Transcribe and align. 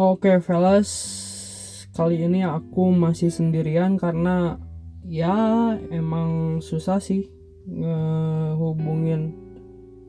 Oke, 0.00 0.40
fellas, 0.40 0.88
kali 1.92 2.24
ini 2.24 2.40
aku 2.40 2.88
masih 2.88 3.28
sendirian 3.28 4.00
karena 4.00 4.56
ya 5.04 5.76
emang 5.92 6.64
susah 6.64 7.04
sih 7.04 7.28
ngehubungin 7.68 9.36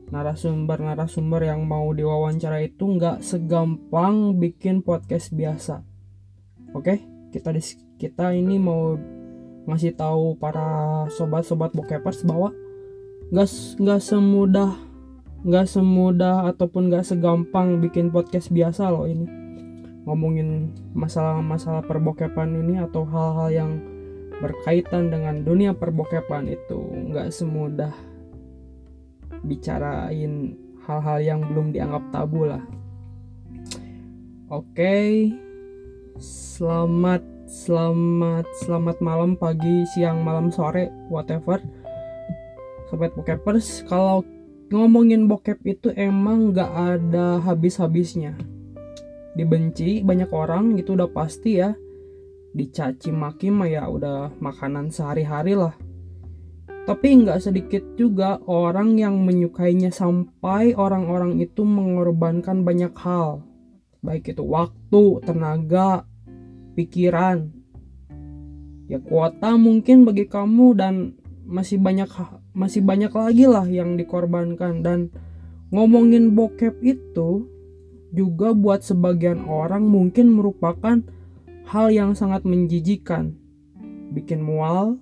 narasumber-narasumber 0.08 1.44
yang 1.44 1.68
mau 1.68 1.92
diwawancara 1.92 2.64
itu 2.64 2.88
nggak 2.88 3.20
segampang 3.20 4.40
bikin 4.40 4.80
podcast 4.80 5.28
biasa. 5.36 5.84
Oke, 6.72 7.04
kita 7.28 7.52
kita 8.00 8.32
ini 8.32 8.56
mau 8.56 8.96
ngasih 9.68 9.92
tahu 9.92 10.40
para 10.40 11.04
sobat-sobat 11.12 11.76
bokepers 11.76 12.24
bahwa 12.24 12.48
nggak 13.28 13.76
nggak 13.76 14.00
semudah 14.00 14.72
nggak 15.44 15.68
semudah 15.68 16.48
ataupun 16.48 16.88
nggak 16.88 17.04
segampang 17.04 17.76
bikin 17.76 18.08
podcast 18.08 18.48
biasa 18.48 18.88
loh 18.88 19.04
ini 19.04 19.41
ngomongin 20.02 20.74
masalah-masalah 20.98 21.86
perbokepan 21.86 22.58
ini 22.58 22.82
atau 22.82 23.06
hal-hal 23.06 23.48
yang 23.54 23.72
berkaitan 24.42 25.14
dengan 25.14 25.46
dunia 25.46 25.70
perbokepan 25.70 26.50
itu 26.50 26.78
nggak 27.14 27.30
semudah 27.30 27.94
bicarain 29.46 30.58
hal-hal 30.82 31.18
yang 31.22 31.40
belum 31.46 31.70
dianggap 31.70 32.02
tabu 32.10 32.50
lah. 32.50 32.62
Oke, 34.50 34.74
okay. 34.74 35.10
selamat 36.18 37.22
selamat 37.46 38.44
selamat 38.66 38.96
malam, 39.00 39.38
pagi, 39.38 39.86
siang, 39.94 40.26
malam, 40.26 40.50
sore, 40.50 40.90
whatever. 41.08 41.62
Sobat 42.90 43.14
bokepers, 43.14 43.86
kalau 43.86 44.26
ngomongin 44.68 45.30
bokep 45.30 45.62
itu 45.64 45.94
emang 45.96 46.52
nggak 46.52 46.68
ada 46.68 47.40
habis-habisnya 47.40 48.36
dibenci 49.32 50.04
banyak 50.04 50.30
orang 50.32 50.76
gitu 50.76 50.96
udah 50.96 51.10
pasti 51.10 51.60
ya. 51.60 51.72
Dicaci 52.52 53.08
maki 53.08 53.48
mah 53.48 53.68
ya 53.68 53.88
udah 53.88 54.36
makanan 54.36 54.92
sehari-hari 54.92 55.56
lah. 55.56 55.72
Tapi 56.82 57.22
nggak 57.22 57.38
sedikit 57.38 57.84
juga 57.94 58.42
orang 58.50 58.98
yang 58.98 59.22
menyukainya 59.22 59.94
sampai 59.94 60.74
orang-orang 60.74 61.38
itu 61.38 61.62
mengorbankan 61.62 62.66
banyak 62.66 62.90
hal. 62.98 63.46
Baik 64.02 64.34
itu 64.34 64.42
waktu, 64.42 65.22
tenaga, 65.22 66.04
pikiran. 66.74 67.54
Ya 68.90 68.98
kuota 68.98 69.54
mungkin 69.54 70.02
bagi 70.02 70.26
kamu 70.26 70.74
dan 70.74 70.94
masih 71.46 71.78
banyak 71.78 72.10
masih 72.52 72.82
banyak 72.82 73.14
lagi 73.14 73.46
lah 73.46 73.64
yang 73.64 73.94
dikorbankan. 73.94 74.82
Dan 74.82 75.14
ngomongin 75.70 76.34
bokep 76.34 76.82
itu 76.82 77.46
juga 78.12 78.52
buat 78.52 78.84
sebagian 78.84 79.48
orang 79.48 79.88
mungkin 79.88 80.30
merupakan 80.36 81.00
hal 81.66 81.86
yang 81.88 82.12
sangat 82.12 82.44
menjijikan. 82.44 83.34
Bikin 84.12 84.44
mual, 84.44 85.00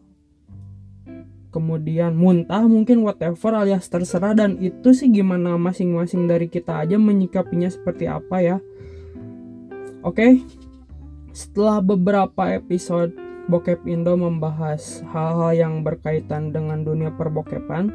kemudian 1.50 2.14
muntah 2.14 2.62
mungkin 2.64 3.02
whatever 3.02 3.58
alias 3.58 3.90
terserah 3.90 4.38
dan 4.38 4.56
itu 4.62 4.94
sih 4.94 5.10
gimana 5.10 5.58
masing-masing 5.58 6.30
dari 6.30 6.46
kita 6.46 6.86
aja 6.86 6.96
menyikapinya 6.96 7.66
seperti 7.66 8.06
apa 8.06 8.36
ya. 8.38 8.56
Oke. 10.06 10.46
Setelah 11.30 11.78
beberapa 11.78 12.50
episode 12.50 13.14
Bokep 13.46 13.86
Indo 13.86 14.14
membahas 14.14 15.02
hal-hal 15.10 15.52
yang 15.58 15.74
berkaitan 15.82 16.54
dengan 16.54 16.82
dunia 16.86 17.10
perbokepan, 17.14 17.90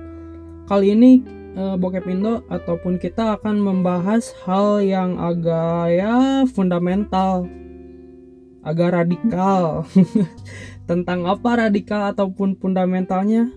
kali 0.68 0.96
ini 0.96 1.12
uh, 1.56 1.76
Bokep 1.80 2.06
Indo 2.12 2.44
ataupun 2.52 3.00
kita 3.00 3.40
akan 3.40 3.58
membahas 3.58 4.36
hal 4.46 4.84
yang 4.84 5.18
agak 5.18 5.96
ya 5.96 6.44
fundamental 6.52 7.50
agak 8.66 8.98
radikal. 8.98 9.86
Tentang 10.90 11.30
apa 11.30 11.70
radikal 11.70 12.12
ataupun 12.12 12.58
fundamentalnya? 12.58 13.54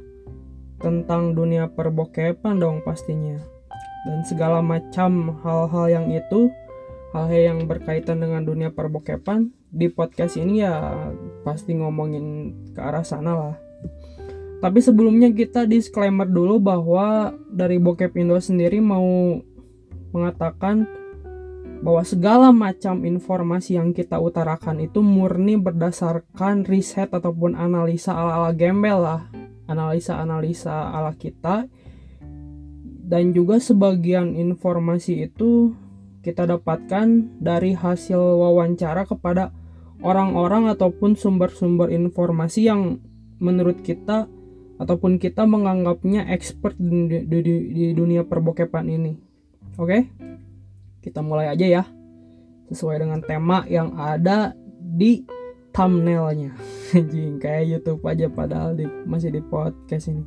Tentang 0.78 1.34
dunia 1.34 1.66
perbokepan 1.72 2.60
dong 2.60 2.84
pastinya. 2.84 3.40
Dan 4.06 4.22
segala 4.22 4.62
macam 4.62 5.40
hal-hal 5.42 5.86
yang 5.90 6.06
itu 6.12 6.52
hal-hal 7.16 7.56
yang 7.56 7.60
berkaitan 7.66 8.20
dengan 8.20 8.44
dunia 8.44 8.70
perbokepan 8.70 9.50
di 9.68 9.88
podcast 9.92 10.36
ini 10.40 10.64
ya 10.64 11.12
pasti 11.44 11.76
ngomongin 11.76 12.52
ke 12.72 12.80
arah 12.80 13.04
sana 13.04 13.32
lah 13.36 13.56
tapi 14.58 14.82
sebelumnya 14.82 15.30
kita 15.30 15.70
disclaimer 15.70 16.26
dulu 16.26 16.58
bahwa 16.58 17.30
dari 17.46 17.78
Bokep 17.78 18.18
Indo 18.18 18.42
sendiri 18.42 18.82
mau 18.82 19.38
mengatakan 20.10 20.90
bahwa 21.78 22.02
segala 22.02 22.50
macam 22.50 23.06
informasi 23.06 23.78
yang 23.78 23.94
kita 23.94 24.18
utarakan 24.18 24.82
itu 24.82 24.98
murni 24.98 25.54
berdasarkan 25.54 26.66
riset 26.66 27.14
ataupun 27.14 27.54
analisa 27.54 28.18
ala-ala 28.18 28.50
gembel 28.50 28.98
lah. 28.98 29.22
Analisa-analisa 29.70 30.90
ala 30.90 31.14
kita. 31.14 31.70
Dan 33.08 33.32
juga 33.32 33.62
sebagian 33.62 34.34
informasi 34.34 35.30
itu 35.30 35.72
kita 36.20 36.44
dapatkan 36.44 37.38
dari 37.40 37.72
hasil 37.72 38.18
wawancara 38.18 39.06
kepada 39.06 39.54
orang-orang 40.02 40.68
ataupun 40.68 41.14
sumber-sumber 41.14 41.88
informasi 41.94 42.68
yang 42.68 43.00
menurut 43.38 43.80
kita 43.80 44.26
ataupun 44.78 45.18
kita 45.18 45.42
menganggapnya 45.44 46.30
expert 46.30 46.78
di, 46.78 47.26
di, 47.26 47.38
di, 47.74 47.84
dunia 47.92 48.22
perbokepan 48.22 48.86
ini. 48.86 49.18
Oke, 49.74 50.06
kita 51.02 51.18
mulai 51.22 51.50
aja 51.50 51.66
ya, 51.66 51.82
sesuai 52.70 53.02
dengan 53.02 53.20
tema 53.22 53.66
yang 53.66 53.98
ada 53.98 54.54
di 54.78 55.26
thumbnailnya. 55.74 56.54
Anjing 56.96 57.42
kayak 57.42 57.78
YouTube 57.78 58.06
aja 58.06 58.30
padahal 58.30 58.78
di, 58.78 58.86
masih 59.04 59.34
di 59.34 59.42
podcast 59.42 60.14
ini. 60.14 60.22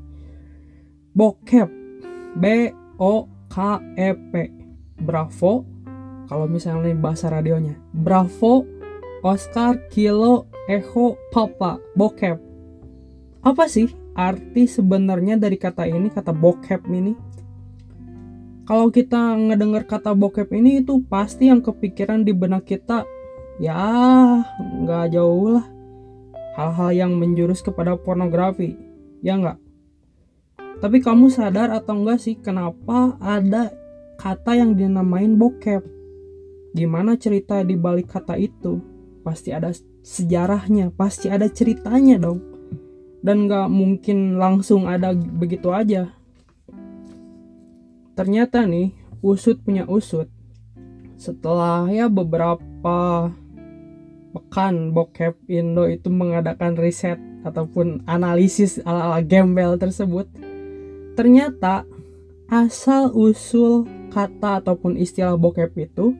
Bokep, 1.15 1.67
B 2.35 2.45
O 2.99 3.27
K 3.47 3.79
E 3.95 4.09
P, 4.15 4.33
Bravo. 4.99 5.67
Kalau 6.31 6.47
misalnya 6.47 6.95
bahasa 6.95 7.27
radionya, 7.27 7.75
Bravo, 7.91 8.63
Oscar, 9.19 9.75
Kilo, 9.91 10.47
Echo, 10.71 11.19
Papa, 11.35 11.83
Bokep. 11.99 12.39
Apa 13.43 13.67
sih 13.67 14.00
arti 14.21 14.69
sebenarnya 14.69 15.41
dari 15.41 15.57
kata 15.57 15.89
ini 15.89 16.13
kata 16.13 16.29
bokep 16.29 16.85
ini. 16.93 17.17
Kalau 18.69 18.93
kita 18.93 19.33
ngedengar 19.35 19.89
kata 19.89 20.13
bokep 20.13 20.53
ini 20.53 20.85
itu 20.85 21.01
pasti 21.09 21.49
yang 21.49 21.65
kepikiran 21.65 22.21
di 22.21 22.31
benak 22.31 22.69
kita 22.69 23.03
ya 23.57 23.81
nggak 24.85 25.17
jauh 25.17 25.57
lah. 25.57 25.65
Hal-hal 26.53 26.91
yang 26.93 27.11
menjurus 27.17 27.65
kepada 27.65 27.97
pornografi 27.97 28.77
ya 29.25 29.41
nggak? 29.41 29.57
Tapi 30.77 30.97
kamu 31.01 31.33
sadar 31.33 31.73
atau 31.73 31.97
enggak 31.97 32.21
sih 32.21 32.37
kenapa 32.37 33.17
ada 33.17 33.73
kata 34.21 34.53
yang 34.53 34.77
dinamain 34.77 35.33
bokep 35.33 35.81
gimana 36.77 37.17
cerita 37.17 37.65
di 37.65 37.73
balik 37.73 38.13
kata 38.13 38.37
itu? 38.37 38.77
Pasti 39.21 39.53
ada 39.53 39.69
sejarahnya 40.01 40.89
pasti 40.97 41.29
ada 41.29 41.45
ceritanya 41.45 42.17
dong 42.17 42.50
dan 43.21 43.45
gak 43.45 43.69
mungkin 43.69 44.41
langsung 44.41 44.89
ada 44.89 45.13
begitu 45.13 45.69
aja. 45.69 46.09
Ternyata 48.17 48.65
nih 48.65 48.93
usut 49.21 49.61
punya 49.61 49.85
usut. 49.85 50.27
Setelah 51.21 51.85
ya 51.93 52.09
beberapa 52.09 53.29
pekan 54.31 54.95
bokep 54.95 55.37
Indo 55.51 55.85
itu 55.85 56.07
mengadakan 56.09 56.79
riset 56.79 57.19
ataupun 57.43 58.05
analisis 58.07 58.79
ala-ala 58.85 59.19
gembel 59.21 59.75
tersebut 59.75 60.29
ternyata 61.19 61.83
asal 62.47 63.11
usul 63.11 63.87
kata 64.11 64.63
ataupun 64.63 64.95
istilah 64.95 65.35
bokep 65.35 65.71
itu 65.75 66.15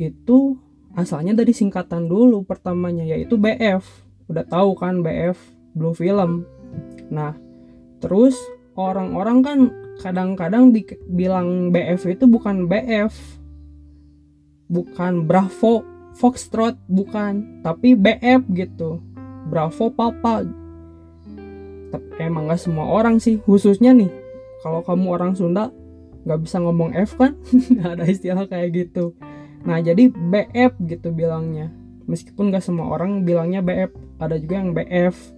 itu 0.00 0.56
asalnya 0.96 1.36
dari 1.36 1.52
singkatan 1.52 2.08
dulu 2.08 2.44
pertamanya 2.44 3.04
yaitu 3.04 3.36
BF 3.36 3.84
udah 4.28 4.44
tahu 4.44 4.76
kan 4.76 5.04
BF 5.04 5.36
Blue 5.76 5.92
Film. 5.92 6.48
Nah, 7.12 7.36
terus 8.00 8.34
orang-orang 8.74 9.38
kan 9.44 9.58
kadang-kadang 10.00 10.72
bilang 11.12 11.68
BF 11.68 12.08
itu 12.08 12.24
bukan 12.24 12.64
BF. 12.64 13.12
Bukan 14.66 15.28
Bravo 15.28 15.86
Foxtrot 16.16 16.80
bukan, 16.88 17.60
tapi 17.60 17.92
BF 17.92 18.48
gitu. 18.56 19.04
Bravo 19.46 19.92
Papa. 19.92 20.42
Tapi 21.92 22.08
emang 22.18 22.48
gak 22.50 22.64
semua 22.64 22.88
orang 22.88 23.20
sih, 23.20 23.38
khususnya 23.44 23.92
nih. 23.92 24.10
Kalau 24.64 24.80
kamu 24.82 25.06
orang 25.12 25.32
Sunda 25.36 25.70
nggak 26.26 26.40
bisa 26.42 26.58
ngomong 26.58 26.90
F 26.96 27.14
kan? 27.20 27.38
ada 27.92 28.02
istilah 28.08 28.48
kayak 28.50 28.74
gitu. 28.74 29.14
Nah 29.62 29.78
jadi 29.78 30.10
BF 30.10 30.74
gitu 30.88 31.14
bilangnya. 31.14 31.70
Meskipun 32.10 32.50
gak 32.50 32.64
semua 32.64 32.90
orang 32.90 33.22
bilangnya 33.22 33.62
BF, 33.62 33.94
ada 34.18 34.34
juga 34.40 34.54
yang 34.58 34.74
BF 34.74 35.35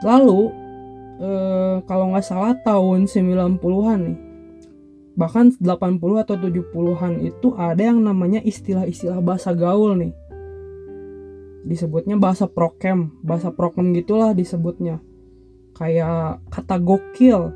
Lalu 0.00 0.40
eh, 1.20 1.76
kalau 1.84 2.12
nggak 2.14 2.26
salah 2.26 2.56
tahun 2.64 3.06
90-an 3.06 4.00
nih 4.00 4.30
bahkan 5.20 5.52
80 5.52 6.00
atau 6.24 6.36
70-an 6.40 7.20
itu 7.20 7.52
ada 7.52 7.82
yang 7.92 8.00
namanya 8.00 8.40
istilah-istilah 8.40 9.20
bahasa 9.20 9.52
gaul 9.52 9.92
nih. 10.00 10.16
Disebutnya 11.66 12.16
bahasa 12.16 12.48
prokem 12.48 13.12
bahasa 13.20 13.52
prokem 13.52 13.92
gitulah 13.92 14.32
disebutnya. 14.32 15.04
Kayak 15.76 16.40
kata 16.48 16.80
gokil 16.80 17.52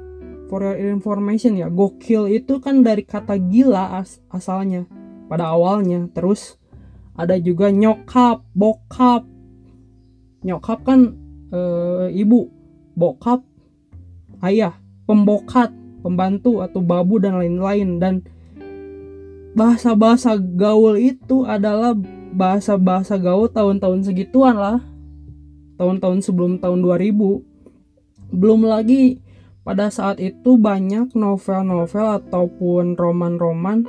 for 0.53 0.61
your 0.61 0.77
information 0.77 1.57
ya 1.57 1.73
gokil 1.73 2.29
itu 2.29 2.61
kan 2.61 2.85
dari 2.85 3.01
kata 3.01 3.41
gila 3.41 4.05
as 4.05 4.21
asalnya 4.29 4.85
pada 5.33 5.49
awalnya. 5.49 6.05
Terus 6.13 6.61
ada 7.17 7.41
juga 7.41 7.73
nyokap 7.73 8.45
bokap. 8.53 9.25
Nyokap 10.45 10.85
kan 10.85 11.17
e, 11.55 11.61
ibu 12.19 12.51
bokap 12.99 13.47
ayah 14.43 14.75
pembokat 15.07 15.71
pembantu 16.03 16.61
atau 16.67 16.83
babu 16.83 17.23
dan 17.23 17.39
lain-lain. 17.39 18.03
Dan 18.03 18.15
bahasa-bahasa 19.55 20.35
gaul 20.37 20.99
itu 20.99 21.47
adalah 21.47 21.95
bahasa-bahasa 22.35 23.17
gaul 23.23 23.47
tahun-tahun 23.47 24.11
segituan 24.11 24.59
lah. 24.59 24.83
Tahun-tahun 25.79 26.27
sebelum 26.27 26.59
tahun 26.59 26.83
2000 26.83 27.55
belum 28.35 28.67
lagi 28.67 29.23
pada 29.63 29.89
saat 29.89 30.19
itu 30.19 30.59
banyak 30.59 31.15
novel-novel 31.15 32.21
ataupun 32.23 32.99
roman-roman 32.99 33.87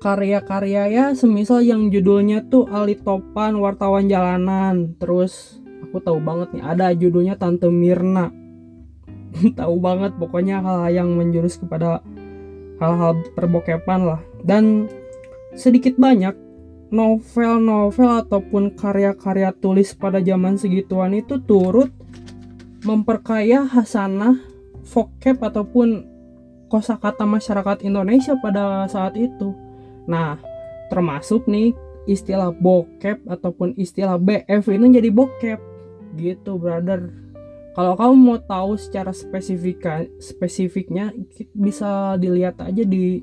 karya-karya 0.00 0.88
ya 0.88 1.06
semisal 1.12 1.60
yang 1.60 1.92
judulnya 1.92 2.48
tuh 2.48 2.64
Ali 2.72 2.96
Topan 2.96 3.60
wartawan 3.60 4.08
jalanan. 4.08 4.96
Terus 4.96 5.59
aku 5.90 5.98
tahu 5.98 6.22
banget 6.22 6.54
nih 6.54 6.62
ada 6.62 6.94
judulnya 6.94 7.34
Tante 7.34 7.66
Mirna. 7.66 8.30
Tahu 9.58 9.74
banget 9.82 10.14
pokoknya 10.18 10.62
hal, 10.62 10.90
yang 10.90 11.14
menjurus 11.14 11.58
kepada 11.58 12.02
hal-hal 12.78 13.18
perbokepan 13.34 14.06
lah. 14.06 14.20
Dan 14.42 14.86
sedikit 15.54 15.98
banyak 15.98 16.34
novel-novel 16.90 18.26
ataupun 18.26 18.74
karya-karya 18.74 19.54
tulis 19.54 19.94
pada 19.94 20.18
zaman 20.18 20.58
segituan 20.58 21.14
itu 21.14 21.38
turut 21.42 21.94
memperkaya 22.82 23.62
hasanah 23.66 24.42
vocab 24.82 25.38
ataupun 25.38 26.02
kosakata 26.66 27.22
masyarakat 27.22 27.86
Indonesia 27.86 28.34
pada 28.38 28.86
saat 28.90 29.14
itu. 29.14 29.54
Nah, 30.10 30.38
termasuk 30.90 31.46
nih 31.46 31.74
istilah 32.10 32.50
bokep 32.50 33.22
ataupun 33.30 33.78
istilah 33.78 34.18
BF 34.18 34.66
ini 34.74 34.98
jadi 34.98 35.10
bokep 35.14 35.69
gitu, 36.18 36.58
brother. 36.58 37.10
Kalau 37.70 37.94
kamu 37.94 38.14
mau 38.18 38.38
tahu 38.42 38.74
secara 38.74 39.14
spesifika, 39.14 40.02
spesifiknya 40.18 41.14
bisa 41.54 42.18
dilihat 42.18 42.58
aja 42.58 42.82
di 42.82 43.22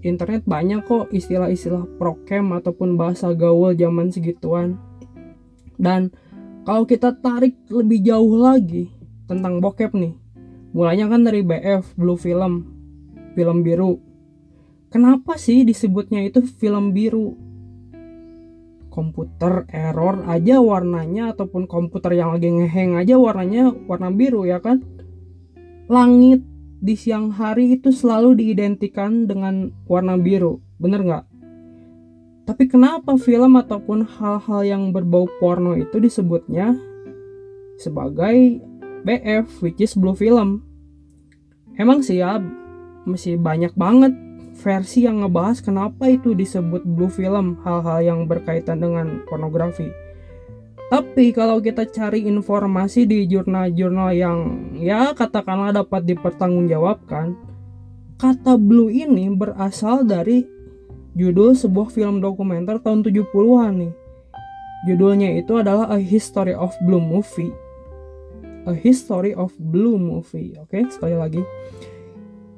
internet 0.00 0.48
banyak 0.48 0.80
kok 0.88 1.12
istilah-istilah 1.12 1.84
prokem 2.00 2.56
ataupun 2.56 2.96
bahasa 2.96 3.36
gaul 3.36 3.76
zaman 3.76 4.08
segituan. 4.08 4.80
Dan 5.76 6.12
kalau 6.64 6.88
kita 6.88 7.12
tarik 7.20 7.56
lebih 7.68 8.04
jauh 8.04 8.40
lagi 8.40 8.88
tentang 9.28 9.60
bokep 9.60 9.92
nih. 9.92 10.16
Mulanya 10.70 11.10
kan 11.10 11.26
dari 11.26 11.42
BF, 11.42 11.98
Blue 11.98 12.16
Film, 12.16 12.66
film 13.34 13.66
biru. 13.66 13.98
Kenapa 14.90 15.38
sih 15.38 15.62
disebutnya 15.62 16.22
itu 16.26 16.42
film 16.46 16.94
biru? 16.94 17.49
Komputer 18.90 19.70
error 19.70 20.26
aja 20.26 20.58
warnanya 20.58 21.30
ataupun 21.32 21.70
komputer 21.70 22.18
yang 22.18 22.34
lagi 22.34 22.50
ngeheng 22.50 22.98
aja 22.98 23.14
warnanya 23.16 23.70
warna 23.86 24.10
biru 24.10 24.42
ya 24.44 24.58
kan? 24.58 24.82
Langit 25.86 26.42
di 26.80 26.98
siang 26.98 27.30
hari 27.30 27.78
itu 27.78 27.94
selalu 27.94 28.34
diidentikan 28.34 29.30
dengan 29.30 29.70
warna 29.86 30.18
biru, 30.18 30.58
bener 30.82 31.06
nggak? 31.06 31.24
Tapi 32.50 32.66
kenapa 32.66 33.14
film 33.14 33.54
ataupun 33.54 34.10
hal-hal 34.18 34.60
yang 34.66 34.82
berbau 34.90 35.30
porno 35.38 35.78
itu 35.78 36.02
disebutnya 36.02 36.74
sebagai 37.78 38.58
BF, 39.06 39.46
which 39.62 39.78
is 39.78 39.94
blue 39.94 40.18
film? 40.18 40.66
Emang 41.78 42.02
sih 42.02 42.18
ya, 42.18 42.42
masih 43.06 43.38
banyak 43.38 43.70
banget 43.78 44.12
versi 44.60 45.08
yang 45.08 45.24
ngebahas 45.24 45.64
kenapa 45.64 46.04
itu 46.12 46.36
disebut 46.36 46.84
blue 46.84 47.08
film, 47.08 47.56
hal-hal 47.64 48.04
yang 48.04 48.20
berkaitan 48.28 48.84
dengan 48.84 49.24
pornografi. 49.24 49.88
Tapi 50.90 51.32
kalau 51.32 51.62
kita 51.62 51.86
cari 51.88 52.26
informasi 52.26 53.06
di 53.06 53.24
jurnal-jurnal 53.24 54.10
yang 54.12 54.38
ya 54.76 55.16
katakanlah 55.16 55.70
dapat 55.72 56.02
dipertanggungjawabkan, 56.04 57.38
kata 58.20 58.58
blue 58.58 58.90
ini 58.90 59.30
berasal 59.32 60.04
dari 60.04 60.44
judul 61.14 61.54
sebuah 61.54 61.94
film 61.94 62.20
dokumenter 62.20 62.82
tahun 62.82 63.06
70-an 63.06 63.72
nih. 63.86 63.94
Judulnya 64.90 65.36
itu 65.38 65.60
adalah 65.60 65.92
A 65.92 66.00
History 66.00 66.56
of 66.56 66.74
Blue 66.82 67.00
Movie. 67.00 67.52
A 68.66 68.74
History 68.74 69.30
of 69.36 69.54
Blue 69.60 69.94
Movie. 69.94 70.56
Oke, 70.58 70.80
okay, 70.80 70.82
sekali 70.90 71.16
lagi. 71.16 71.42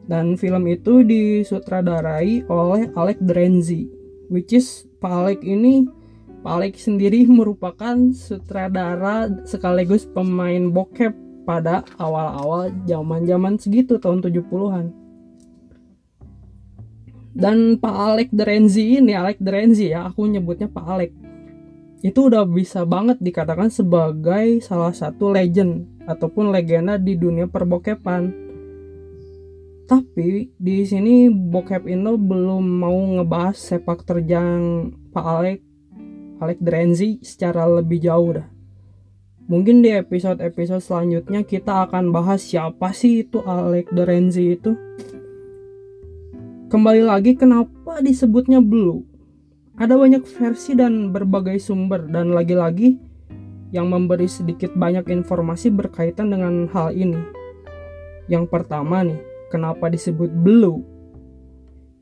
Dan 0.06 0.34
film 0.34 0.66
itu 0.66 1.06
disutradarai 1.06 2.46
oleh 2.50 2.90
Alec 2.99 3.22
Drenzi, 3.22 3.87
which 4.28 4.50
is 4.50 4.84
Pak 4.99 5.12
Alec 5.12 5.40
ini 5.46 5.87
Pak 6.43 6.52
Alex 6.58 6.90
sendiri 6.90 7.22
merupakan 7.38 7.94
sutradara 8.10 9.31
sekaligus 9.46 10.10
pemain 10.10 10.75
bokep 10.75 11.14
pada 11.46 11.87
awal-awal 11.99 12.70
zaman-zaman 12.87 13.58
segitu 13.58 13.99
tahun 14.02 14.22
70-an. 14.22 14.87
Dan 17.32 17.81
Pak 17.81 17.96
Alek 17.96 18.31
Drenzi 18.34 19.00
ini, 19.00 19.16
Alek 19.16 19.40
Drenzi 19.40 19.88
ya, 19.88 20.05
aku 20.05 20.28
nyebutnya 20.28 20.69
Pak 20.69 20.84
Alek. 20.84 21.12
Itu 22.05 22.28
udah 22.28 22.44
bisa 22.44 22.84
banget 22.84 23.22
dikatakan 23.22 23.72
sebagai 23.72 24.60
salah 24.60 24.93
satu 24.93 25.32
legend 25.32 26.05
ataupun 26.05 26.52
legenda 26.52 26.98
di 26.98 27.16
dunia 27.16 27.48
perbokepan. 27.48 28.51
Tapi 29.92 30.48
di 30.56 30.88
sini 30.88 31.28
bokep 31.28 31.84
Indo 31.84 32.16
belum 32.16 32.64
mau 32.80 32.96
ngebahas 32.96 33.52
sepak 33.52 34.08
terjang 34.08 34.88
Pak 35.12 35.20
Alek 35.20 35.60
Alec 36.40 36.64
Drenzi 36.64 37.20
secara 37.20 37.68
lebih 37.68 38.00
jauh 38.00 38.40
dah. 38.40 38.48
Mungkin 39.52 39.84
di 39.84 39.92
episode-episode 39.92 40.80
selanjutnya 40.80 41.44
kita 41.44 41.84
akan 41.84 42.08
bahas 42.08 42.40
siapa 42.40 42.96
sih 42.96 43.28
itu 43.28 43.44
Alec 43.44 43.92
Drenzi 43.92 44.56
itu. 44.56 44.72
Kembali 46.72 47.05
lagi 47.05 47.36
kenapa 47.36 48.00
disebutnya 48.00 48.64
Blue? 48.64 49.05
Ada 49.76 49.93
banyak 50.00 50.24
versi 50.24 50.72
dan 50.72 51.12
berbagai 51.12 51.60
sumber 51.60 52.08
dan 52.08 52.32
lagi-lagi 52.32 52.96
yang 53.76 53.93
memberi 53.93 54.24
sedikit 54.24 54.72
banyak 54.72 55.05
informasi 55.12 55.69
berkaitan 55.69 56.32
dengan 56.32 56.64
hal 56.72 56.96
ini. 56.96 57.20
Yang 58.32 58.48
pertama 58.48 59.05
nih, 59.05 59.31
kenapa 59.52 59.92
disebut 59.92 60.32
blue? 60.32 60.80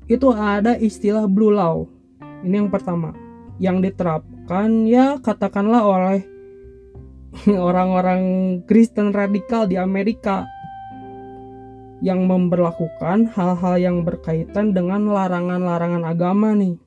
Itu 0.07 0.31
ada 0.31 0.79
istilah 0.79 1.27
blue 1.27 1.51
law. 1.51 1.91
Ini 2.47 2.63
yang 2.63 2.71
pertama 2.71 3.11
yang 3.59 3.83
diterapkan 3.83 4.87
ya 4.87 5.19
katakanlah 5.19 5.83
oleh 5.83 6.23
orang-orang 7.69 8.23
Kristen 8.65 9.11
radikal 9.11 9.67
di 9.67 9.75
Amerika 9.75 10.47
yang 12.01 12.25
memperlakukan 12.25 13.29
hal-hal 13.37 13.75
yang 13.77 13.97
berkaitan 14.07 14.73
dengan 14.73 15.11
larangan-larangan 15.13 16.07
agama 16.09 16.57
nih. 16.57 16.81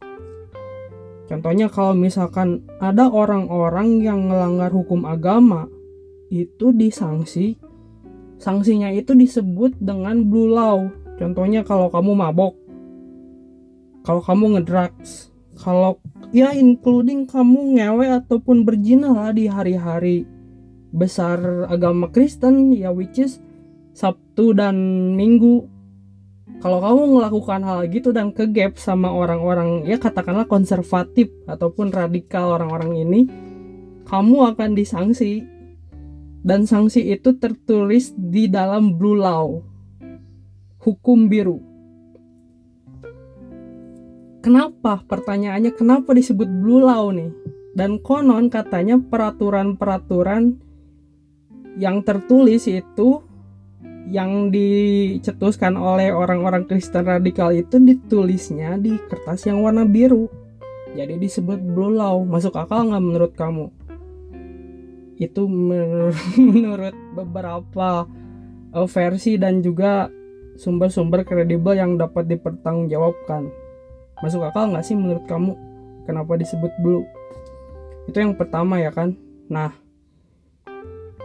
Contohnya 1.29 1.70
kalau 1.72 1.96
misalkan 1.96 2.65
ada 2.82 3.08
orang-orang 3.08 4.01
yang 4.03 4.27
melanggar 4.27 4.74
hukum 4.74 5.08
agama, 5.08 5.70
itu 6.34 6.74
disanksi. 6.74 7.62
Sanksinya 8.44 8.92
itu 8.92 9.16
disebut 9.16 9.80
dengan 9.80 10.28
blue 10.28 10.52
law. 10.52 10.84
Contohnya 11.16 11.64
kalau 11.64 11.88
kamu 11.88 12.12
mabok, 12.12 12.52
kalau 14.04 14.20
kamu 14.20 14.60
ngedrugs, 14.60 15.32
kalau 15.56 16.04
ya 16.36 16.52
including 16.52 17.24
kamu 17.24 17.80
ngewe 17.80 18.12
ataupun 18.20 18.68
berzina 18.68 19.16
lah 19.16 19.32
di 19.32 19.48
hari-hari 19.48 20.28
besar 20.92 21.70
agama 21.72 22.12
Kristen 22.12 22.76
ya 22.76 22.92
which 22.92 23.16
is 23.16 23.40
Sabtu 23.96 24.52
dan 24.52 24.76
Minggu 25.16 25.70
kalau 26.60 26.84
kamu 26.84 27.22
melakukan 27.22 27.64
hal 27.64 27.88
gitu 27.88 28.12
dan 28.12 28.36
kegap 28.36 28.76
sama 28.76 29.08
orang-orang 29.08 29.88
ya 29.88 29.96
katakanlah 29.96 30.50
konservatif 30.50 31.32
ataupun 31.48 31.96
radikal 31.96 32.60
orang-orang 32.60 33.08
ini 33.08 33.22
kamu 34.04 34.52
akan 34.52 34.76
disanksi 34.76 35.53
dan 36.44 36.68
sanksi 36.68 37.02
itu 37.16 37.40
tertulis 37.40 38.12
di 38.14 38.52
dalam 38.52 39.00
blue 39.00 39.18
law 39.18 39.64
hukum 40.84 41.32
biru 41.32 41.74
Kenapa? 44.44 45.00
Pertanyaannya 45.08 45.72
kenapa 45.72 46.12
disebut 46.12 46.52
blue 46.60 46.84
law 46.84 47.16
nih? 47.16 47.32
Dan 47.72 48.04
konon 48.04 48.52
katanya 48.52 49.00
peraturan-peraturan 49.00 50.60
yang 51.80 52.04
tertulis 52.04 52.68
itu 52.68 53.24
yang 54.12 54.52
dicetuskan 54.52 55.80
oleh 55.80 56.12
orang-orang 56.12 56.68
Kristen 56.68 57.08
radikal 57.08 57.56
itu 57.56 57.80
ditulisnya 57.80 58.76
di 58.76 59.00
kertas 59.08 59.48
yang 59.48 59.64
warna 59.64 59.88
biru. 59.88 60.28
Jadi 60.92 61.16
disebut 61.24 61.64
blue 61.64 61.96
law. 61.96 62.20
Masuk 62.28 62.52
akal 62.60 62.92
nggak 62.92 63.00
menurut 63.00 63.34
kamu? 63.40 63.72
Itu 65.17 65.46
menurut 65.50 66.96
beberapa 67.17 68.10
uh, 68.74 68.88
versi 68.89 69.38
dan 69.38 69.62
juga 69.62 70.10
sumber-sumber 70.58 71.25
kredibel 71.25 71.77
yang 71.77 71.98
dapat 71.98 72.29
dipertanggungjawabkan. 72.29 73.50
Masuk 74.22 74.46
akal 74.46 74.74
nggak 74.74 74.86
sih 74.86 74.98
menurut 74.98 75.25
kamu? 75.25 75.53
Kenapa 76.05 76.36
disebut 76.38 76.72
blue? 76.84 77.05
Itu 78.10 78.20
yang 78.20 78.36
pertama 78.36 78.79
ya 78.82 78.91
kan. 78.91 79.15
Nah, 79.48 79.72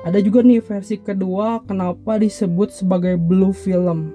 ada 0.07 0.19
juga 0.23 0.47
nih 0.47 0.63
versi 0.63 0.97
kedua 1.03 1.67
kenapa 1.67 2.17
disebut 2.17 2.71
sebagai 2.71 3.19
blue 3.19 3.53
film. 3.53 4.15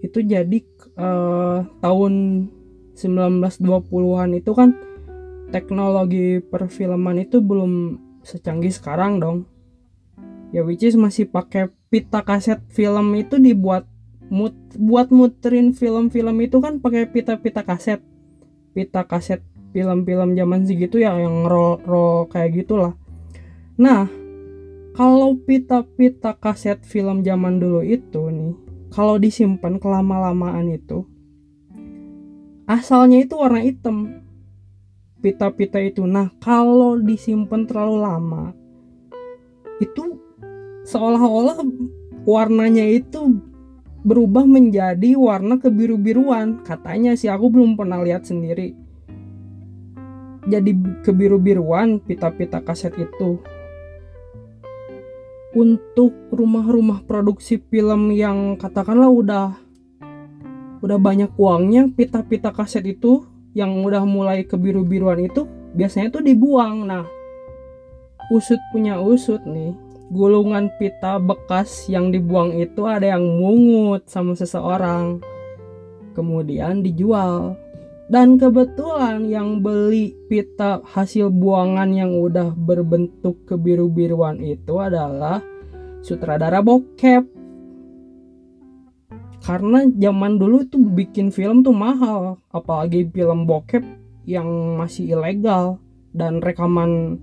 Itu 0.00 0.24
jadi 0.24 0.64
uh, 0.96 1.64
tahun 1.80 2.12
1920-an 2.96 4.30
itu 4.36 4.52
kan 4.52 4.76
teknologi 5.50 6.40
perfilman 6.44 7.24
itu 7.24 7.40
belum 7.40 7.98
secanggih 8.24 8.72
sekarang 8.72 9.20
dong. 9.20 9.38
Ya 10.50 10.66
which 10.66 10.82
is 10.82 10.98
masih 10.98 11.30
pakai 11.30 11.70
pita 11.88 12.26
kaset 12.26 12.58
film 12.70 13.14
itu 13.14 13.38
dibuat 13.38 13.86
mut, 14.30 14.54
buat 14.78 15.14
muterin 15.14 15.74
film-film 15.74 16.36
itu 16.42 16.58
kan 16.58 16.82
pakai 16.82 17.06
pita-pita 17.06 17.62
kaset. 17.62 18.02
Pita 18.74 19.06
kaset 19.06 19.42
film-film 19.70 20.34
zaman 20.34 20.66
segitu 20.66 20.98
ya 20.98 21.14
yang 21.18 21.46
roll 21.46 21.78
roll 21.86 22.26
kayak 22.26 22.66
gitulah. 22.66 22.98
Nah, 23.78 24.10
kalau 24.94 25.38
pita-pita 25.38 26.34
kaset 26.36 26.82
film 26.82 27.22
zaman 27.22 27.62
dulu 27.62 27.80
itu 27.80 28.28
nih 28.28 28.54
kalau 28.90 29.16
disimpan 29.16 29.78
kelama-lamaan 29.78 30.66
itu 30.74 31.06
asalnya 32.66 33.22
itu 33.22 33.34
warna 33.38 33.62
hitam 33.62 34.19
pita-pita 35.20 35.78
itu. 35.80 36.08
Nah 36.08 36.32
kalau 36.40 36.96
disimpan 36.98 37.68
terlalu 37.68 37.96
lama 38.00 38.44
itu 39.80 40.20
seolah-olah 40.84 41.60
warnanya 42.24 42.84
itu 42.84 43.40
berubah 44.04 44.48
menjadi 44.48 45.16
warna 45.16 45.60
kebiru-biruan. 45.60 46.64
Katanya 46.64 47.16
sih 47.16 47.28
aku 47.28 47.52
belum 47.52 47.76
pernah 47.76 48.00
lihat 48.00 48.24
sendiri. 48.24 48.76
Jadi 50.48 50.72
kebiru-biruan 51.04 52.00
pita-pita 52.00 52.64
kaset 52.64 52.96
itu. 52.96 53.40
Untuk 55.50 56.14
rumah-rumah 56.30 57.02
produksi 57.04 57.58
film 57.58 58.14
yang 58.14 58.54
katakanlah 58.54 59.10
udah 59.10 59.46
udah 60.80 60.96
banyak 60.96 61.34
uangnya 61.36 61.92
pita-pita 61.92 62.54
kaset 62.54 62.86
itu 62.86 63.29
yang 63.56 63.82
udah 63.82 64.06
mulai 64.06 64.46
kebiru-biruan 64.46 65.26
itu 65.26 65.46
biasanya 65.74 66.14
tuh 66.14 66.22
dibuang 66.22 66.86
nah 66.86 67.06
usut 68.30 68.58
punya 68.70 68.98
usut 69.02 69.42
nih 69.46 69.74
gulungan 70.10 70.70
pita 70.78 71.22
bekas 71.22 71.86
yang 71.86 72.10
dibuang 72.10 72.54
itu 72.58 72.86
ada 72.86 73.14
yang 73.14 73.22
mungut 73.22 74.06
sama 74.10 74.34
seseorang 74.34 75.22
kemudian 76.14 76.82
dijual 76.82 77.54
dan 78.10 78.42
kebetulan 78.42 79.30
yang 79.30 79.62
beli 79.62 80.18
pita 80.26 80.82
hasil 80.82 81.30
buangan 81.30 81.94
yang 81.94 82.18
udah 82.18 82.50
berbentuk 82.58 83.46
kebiru-biruan 83.46 84.42
itu 84.42 84.82
adalah 84.82 85.38
sutradara 86.02 86.58
bokep. 86.58 87.39
Karena 89.40 89.88
zaman 89.88 90.36
dulu 90.36 90.68
tuh 90.68 90.84
bikin 90.84 91.32
film 91.32 91.64
tuh 91.64 91.72
mahal, 91.72 92.36
apalagi 92.52 93.08
film 93.08 93.48
bokep 93.48 93.82
yang 94.28 94.76
masih 94.76 95.16
ilegal. 95.16 95.80
Dan 96.10 96.42
rekaman 96.42 97.22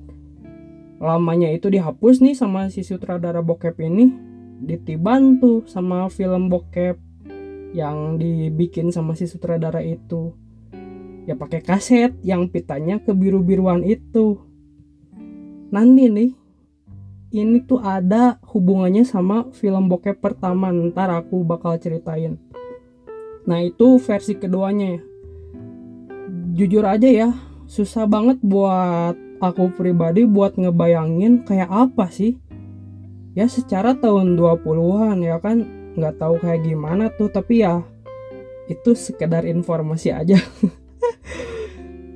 lamanya 0.98 1.52
itu 1.54 1.70
dihapus 1.70 2.24
nih 2.24 2.34
sama 2.34 2.74
si 2.74 2.82
sutradara 2.82 3.44
bokep 3.44 3.78
ini 3.84 4.10
ditiban 4.58 5.38
tuh 5.38 5.68
sama 5.70 6.10
film 6.10 6.50
bokep 6.50 6.98
yang 7.78 8.18
dibikin 8.18 8.90
sama 8.90 9.14
si 9.14 9.30
sutradara 9.30 9.84
itu. 9.86 10.34
Ya 11.28 11.36
pakai 11.36 11.62
kaset 11.62 12.16
yang 12.24 12.48
pitanya 12.50 13.04
kebiru-biruan 13.04 13.84
itu. 13.84 14.40
Nanti 15.70 16.08
nih 16.08 16.32
ini 17.32 17.60
tuh 17.64 17.84
ada 17.84 18.40
hubungannya 18.48 19.04
sama 19.04 19.52
film 19.52 19.92
bokep 19.92 20.24
pertama 20.24 20.72
ntar 20.72 21.12
aku 21.12 21.44
bakal 21.44 21.76
ceritain. 21.76 22.40
Nah 23.44 23.60
itu 23.64 24.00
versi 24.00 24.36
keduanya. 24.40 25.00
Ya 25.00 25.02
jujur 26.58 26.84
aja 26.90 27.06
ya 27.06 27.30
susah 27.70 28.10
banget 28.10 28.42
buat 28.42 29.14
aku 29.38 29.70
pribadi 29.78 30.26
buat 30.26 30.58
ngebayangin 30.58 31.46
kayak 31.46 31.70
apa 31.70 32.10
sih? 32.10 32.40
Ya 33.38 33.46
secara 33.46 33.94
tahun 33.94 34.34
20-an 34.40 35.22
ya 35.22 35.38
kan? 35.38 35.64
Nggak 35.94 36.16
tahu 36.18 36.42
kayak 36.42 36.66
gimana 36.66 37.14
tuh 37.14 37.30
tapi 37.30 37.62
ya 37.62 37.86
itu 38.68 38.94
sekedar 38.94 39.48
informasi 39.48 40.12
aja 40.12 40.36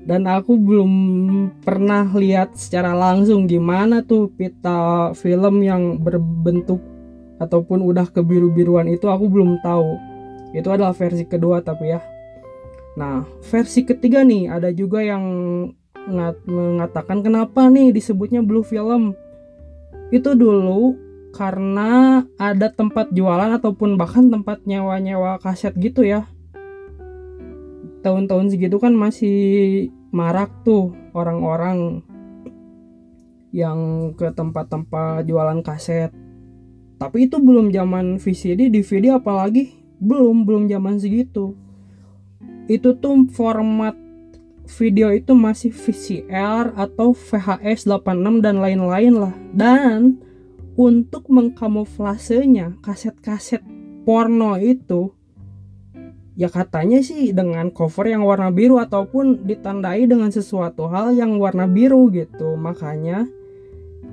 dan 0.01 0.25
aku 0.25 0.57
belum 0.57 0.91
pernah 1.61 2.09
lihat 2.09 2.57
secara 2.57 2.97
langsung 2.97 3.45
gimana 3.45 4.01
tuh 4.01 4.33
pita 4.33 5.13
film 5.13 5.61
yang 5.61 6.01
berbentuk 6.01 6.81
ataupun 7.37 7.85
udah 7.85 8.09
kebiru-biruan 8.09 8.89
itu 8.89 9.05
aku 9.09 9.29
belum 9.29 9.61
tahu. 9.61 9.97
Itu 10.57 10.73
adalah 10.73 10.97
versi 10.97 11.25
kedua 11.29 11.61
tapi 11.61 11.93
ya. 11.93 12.01
Nah 12.97 13.29
versi 13.45 13.85
ketiga 13.85 14.25
nih 14.25 14.49
ada 14.49 14.73
juga 14.73 15.05
yang 15.05 15.23
mengatakan 16.49 17.21
kenapa 17.21 17.69
nih 17.69 17.93
disebutnya 17.93 18.41
blue 18.41 18.65
film? 18.65 19.13
Itu 20.09 20.33
dulu 20.33 20.97
karena 21.31 22.25
ada 22.35 22.67
tempat 22.73 23.13
jualan 23.13 23.53
ataupun 23.55 23.95
bahkan 23.95 24.27
tempat 24.27 24.65
nyewa-nyewa 24.67 25.39
kaset 25.39 25.71
gitu 25.79 26.03
ya 26.03 26.27
tahun-tahun 28.01 28.53
segitu 28.53 28.81
kan 28.81 28.93
masih 28.97 29.89
marak 30.11 30.51
tuh 30.65 30.91
orang-orang 31.13 32.03
yang 33.51 34.11
ke 34.15 34.31
tempat-tempat 34.31 35.27
jualan 35.27 35.59
kaset. 35.61 36.11
Tapi 36.97 37.25
itu 37.25 37.41
belum 37.41 37.73
zaman 37.73 38.21
VCD, 38.21 38.69
DVD 38.69 39.17
apalagi 39.17 39.73
belum 40.01 40.45
belum 40.45 40.63
zaman 40.69 40.97
segitu. 40.97 41.57
Itu 42.69 42.97
tuh 42.97 43.27
format 43.33 43.97
video 44.77 45.11
itu 45.11 45.35
masih 45.35 45.73
VCR 45.73 46.71
atau 46.77 47.11
VHS 47.11 47.89
86 47.89 48.45
dan 48.45 48.61
lain-lain 48.61 49.13
lah. 49.17 49.35
Dan 49.51 50.21
untuk 50.79 51.27
mengkamuflasenya 51.27 52.79
kaset-kaset 52.79 53.59
porno 54.07 54.55
itu 54.55 55.11
ya 56.41 56.49
katanya 56.49 57.05
sih 57.05 57.37
dengan 57.37 57.69
cover 57.69 58.09
yang 58.09 58.25
warna 58.25 58.49
biru 58.49 58.81
ataupun 58.81 59.45
ditandai 59.45 60.09
dengan 60.09 60.33
sesuatu 60.33 60.89
hal 60.89 61.13
yang 61.13 61.37
warna 61.37 61.69
biru 61.69 62.09
gitu. 62.09 62.57
Makanya 62.57 63.29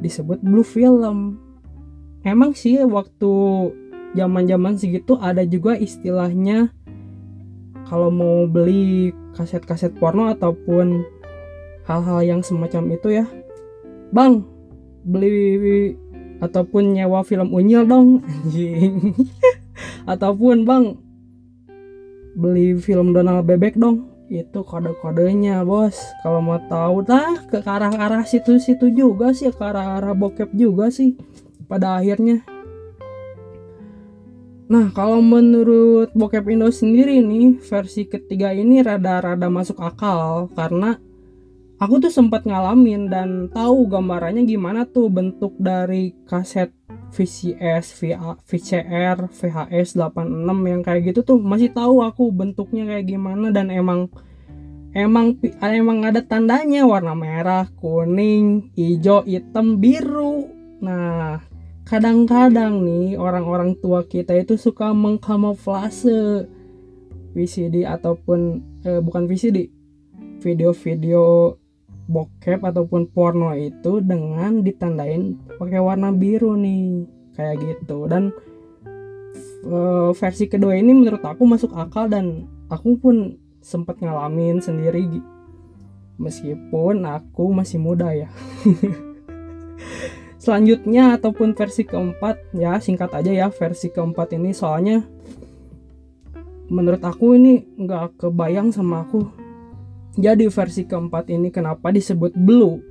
disebut 0.05 0.45
blue 0.45 0.61
film. 0.61 1.41
Emang 2.21 2.53
sih 2.53 2.85
waktu 2.85 3.33
zaman-zaman 4.13 4.77
segitu 4.77 5.17
ada 5.17 5.41
juga 5.49 5.73
istilahnya 5.81 6.69
kalau 7.89 8.13
mau 8.13 8.45
beli 8.45 9.17
kaset-kaset 9.33 9.97
porno 9.97 10.29
ataupun 10.29 11.09
hal-hal 11.89 12.21
yang 12.21 12.41
semacam 12.45 12.93
itu 12.93 13.25
ya. 13.25 13.27
Bang 14.13 14.45
beli 15.01 15.97
ataupun 16.45 16.93
nyewa 16.93 17.25
film 17.25 17.57
unyil 17.57 17.89
dong 17.89 18.21
ataupun 20.13 20.69
bang 20.69 21.08
beli 22.39 22.79
film 22.79 23.11
Donald 23.11 23.43
Bebek 23.51 23.75
dong. 23.75 24.07
Itu 24.31 24.63
kode-kodenya 24.63 25.67
bos. 25.67 25.99
Kalau 26.23 26.39
mau 26.39 26.63
tahu 26.71 27.03
tah 27.03 27.43
ke 27.51 27.59
arah-arah 27.59 28.23
situ-situ 28.23 28.95
juga 28.95 29.35
sih 29.35 29.51
ke 29.51 29.59
arah-arah 29.59 30.15
bokep 30.15 30.55
juga 30.55 30.95
sih 30.95 31.19
pada 31.67 31.99
akhirnya. 31.99 32.47
Nah, 34.69 34.93
kalau 34.93 35.25
menurut 35.25 36.13
Bokep 36.13 36.45
Indo 36.53 36.69
sendiri 36.69 37.25
nih, 37.25 37.57
versi 37.57 38.05
ketiga 38.05 38.53
ini 38.53 38.85
rada-rada 38.85 39.49
masuk 39.49 39.81
akal 39.81 40.53
karena 40.53 41.01
aku 41.81 42.05
tuh 42.05 42.13
sempat 42.13 42.45
ngalamin 42.45 43.09
dan 43.09 43.49
tahu 43.49 43.89
gambarannya 43.89 44.45
gimana 44.45 44.85
tuh 44.85 45.09
bentuk 45.09 45.57
dari 45.57 46.13
kaset 46.29 46.69
VCS, 47.13 47.97
VA, 47.99 48.37
VCR, 48.45 49.17
VHS 49.33 49.97
86 49.97 50.71
yang 50.71 50.83
kayak 50.85 51.03
gitu 51.13 51.21
tuh 51.25 51.39
masih 51.41 51.73
tahu 51.73 52.05
aku 52.05 52.29
bentuknya 52.31 52.85
kayak 52.85 53.09
gimana 53.09 53.49
dan 53.51 53.73
emang 53.73 54.13
emang 54.93 55.37
emang 55.61 56.05
ada 56.05 56.21
tandanya 56.25 56.85
warna 56.85 57.13
merah, 57.17 57.67
kuning, 57.81 58.73
hijau, 58.77 59.25
hitam, 59.25 59.81
biru. 59.81 60.49
Nah, 60.79 61.43
kadang-kadang 61.89 62.85
nih 62.85 63.17
orang-orang 63.17 63.75
tua 63.81 64.05
kita 64.05 64.37
itu 64.37 64.61
suka 64.61 64.93
mengkamuflase 64.93 66.47
VCD 67.33 67.85
ataupun 67.85 68.63
eh, 68.85 69.01
bukan 69.01 69.27
VCD 69.27 69.73
video-video 70.39 71.58
bokep 72.09 72.65
ataupun 72.65 73.13
porno 73.13 73.53
itu 73.53 74.01
dengan 74.01 74.65
ditandain 74.65 75.37
pakai 75.61 75.79
warna 75.79 76.09
biru 76.11 76.57
nih 76.57 77.05
kayak 77.37 77.61
gitu. 77.61 78.09
Dan 78.09 78.33
e, 79.63 79.77
versi 80.17 80.49
kedua 80.49 80.75
ini 80.75 80.97
menurut 80.97 81.21
aku 81.21 81.45
masuk 81.45 81.77
akal 81.77 82.09
dan 82.09 82.49
aku 82.73 82.97
pun 82.97 83.37
sempat 83.61 84.01
ngalamin 84.01 84.65
sendiri 84.65 85.21
meskipun 86.17 87.05
aku 87.05 87.53
masih 87.53 87.79
muda 87.79 88.11
ya. 88.11 88.33
Selanjutnya 90.43 91.21
ataupun 91.21 91.53
versi 91.53 91.85
keempat 91.85 92.57
ya 92.57 92.81
singkat 92.81 93.13
aja 93.13 93.31
ya 93.31 93.47
versi 93.53 93.93
keempat 93.93 94.33
ini 94.33 94.57
soalnya 94.57 95.05
menurut 96.73 97.05
aku 97.05 97.37
ini 97.37 97.65
nggak 97.77 98.21
kebayang 98.21 98.73
sama 98.73 99.05
aku 99.05 99.48
jadi 100.19 100.51
versi 100.51 100.83
keempat 100.83 101.31
ini 101.31 101.55
kenapa 101.55 101.95
disebut 101.95 102.35
blue? 102.35 102.83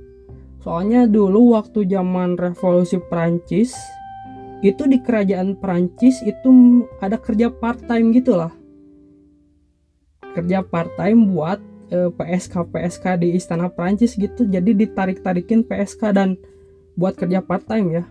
Soalnya 0.64 1.04
dulu 1.04 1.52
waktu 1.52 1.84
zaman 1.84 2.40
revolusi 2.40 2.96
Prancis 3.12 3.76
itu 4.64 4.88
di 4.88 4.96
kerajaan 5.04 5.60
Prancis 5.60 6.24
itu 6.24 6.48
ada 7.04 7.20
kerja 7.20 7.52
part 7.52 7.84
time 7.84 8.16
gitulah. 8.16 8.48
Kerja 10.32 10.64
part 10.64 10.88
time 10.96 11.28
buat 11.28 11.60
eh, 11.92 12.08
PSK 12.08 12.72
PSK 12.72 13.20
di 13.20 13.36
istana 13.36 13.68
Prancis 13.68 14.16
gitu. 14.16 14.48
Jadi 14.48 14.72
ditarik 14.72 15.20
tarikin 15.20 15.60
PSK 15.68 16.16
dan 16.16 16.40
buat 16.96 17.12
kerja 17.12 17.44
part 17.44 17.68
time 17.68 17.92
ya. 17.92 18.04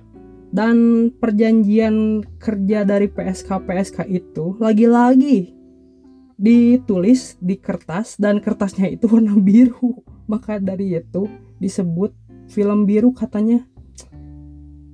Dan 0.54 1.10
perjanjian 1.18 2.22
kerja 2.38 2.86
dari 2.86 3.10
PSK 3.10 3.66
PSK 3.66 3.98
itu 4.14 4.54
lagi-lagi 4.62 5.57
ditulis 6.38 7.36
di 7.42 7.58
kertas 7.58 8.16
dan 8.22 8.38
kertasnya 8.40 8.88
itu 8.94 9.10
warna 9.10 9.34
biru. 9.48 10.06
Maka 10.30 10.62
dari 10.62 10.94
itu 10.94 11.26
disebut 11.58 12.14
film 12.48 12.86
biru 12.86 13.12
katanya. 13.12 13.66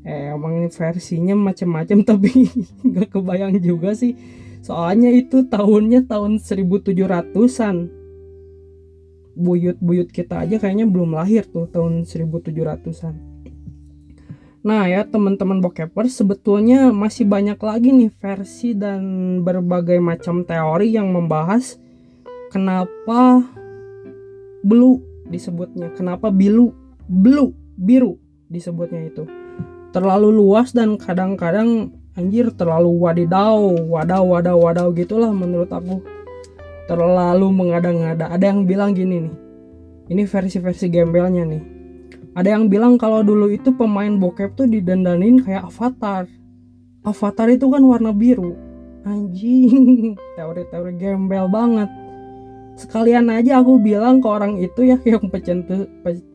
Eh 0.04 0.36
emang 0.36 0.68
versinya 0.68 1.36
macam-macam 1.36 2.04
tapi 2.10 2.48
nggak 2.84 3.12
kebayang 3.12 3.60
juga 3.60 3.94
sih. 3.94 4.16
Soalnya 4.64 5.12
itu 5.12 5.44
tahunnya 5.52 6.08
tahun 6.08 6.40
1700-an 6.40 7.78
buyut-buyut 9.34 10.14
kita 10.14 10.46
aja 10.46 10.62
kayaknya 10.62 10.86
belum 10.86 11.18
lahir 11.18 11.44
tuh 11.50 11.66
tahun 11.66 12.06
1700-an 12.06 13.33
Nah 14.64 14.88
ya 14.88 15.04
teman-teman 15.04 15.60
bokepers 15.60 16.16
sebetulnya 16.16 16.88
masih 16.96 17.28
banyak 17.28 17.60
lagi 17.60 17.92
nih 17.92 18.08
versi 18.16 18.72
dan 18.72 19.04
berbagai 19.44 20.00
macam 20.00 20.48
teori 20.48 20.96
yang 20.96 21.12
membahas 21.12 21.76
kenapa 22.48 23.44
blue 24.64 25.04
disebutnya, 25.28 25.92
kenapa 25.92 26.32
bilu, 26.32 26.72
blue, 27.12 27.52
biru 27.76 28.16
disebutnya 28.48 29.12
itu. 29.12 29.28
Terlalu 29.92 30.32
luas 30.32 30.72
dan 30.72 30.96
kadang-kadang 30.96 31.92
anjir 32.16 32.48
terlalu 32.56 32.88
wadidaw, 33.04 33.60
wadaw, 33.92 34.24
wadaw, 34.24 34.58
wadaw 34.64 34.88
gitulah 34.96 35.36
menurut 35.36 35.68
aku. 35.76 36.00
Terlalu 36.88 37.48
mengada-ngada. 37.52 38.32
Ada 38.32 38.56
yang 38.56 38.64
bilang 38.64 38.96
gini 38.96 39.28
nih. 39.28 39.36
Ini 40.08 40.24
versi-versi 40.24 40.88
gembelnya 40.88 41.44
nih 41.44 41.83
ada 42.34 42.50
yang 42.50 42.66
bilang 42.66 42.98
kalau 42.98 43.22
dulu 43.22 43.54
itu 43.54 43.70
pemain 43.78 44.10
bokep 44.10 44.58
tuh 44.58 44.66
didandanin 44.66 45.46
kayak 45.46 45.70
avatar. 45.70 46.26
Avatar 47.06 47.48
itu 47.54 47.70
kan 47.70 47.86
warna 47.86 48.10
biru. 48.10 48.58
Anjing. 49.06 50.18
Teori-teori 50.38 50.98
gembel 50.98 51.46
banget. 51.46 51.90
Sekalian 52.74 53.30
aja 53.30 53.62
aku 53.62 53.78
bilang 53.78 54.18
ke 54.18 54.26
orang 54.26 54.58
itu 54.58 54.82
ya 54.82 54.98
yang 55.14 55.30
pencetus, 55.30 55.86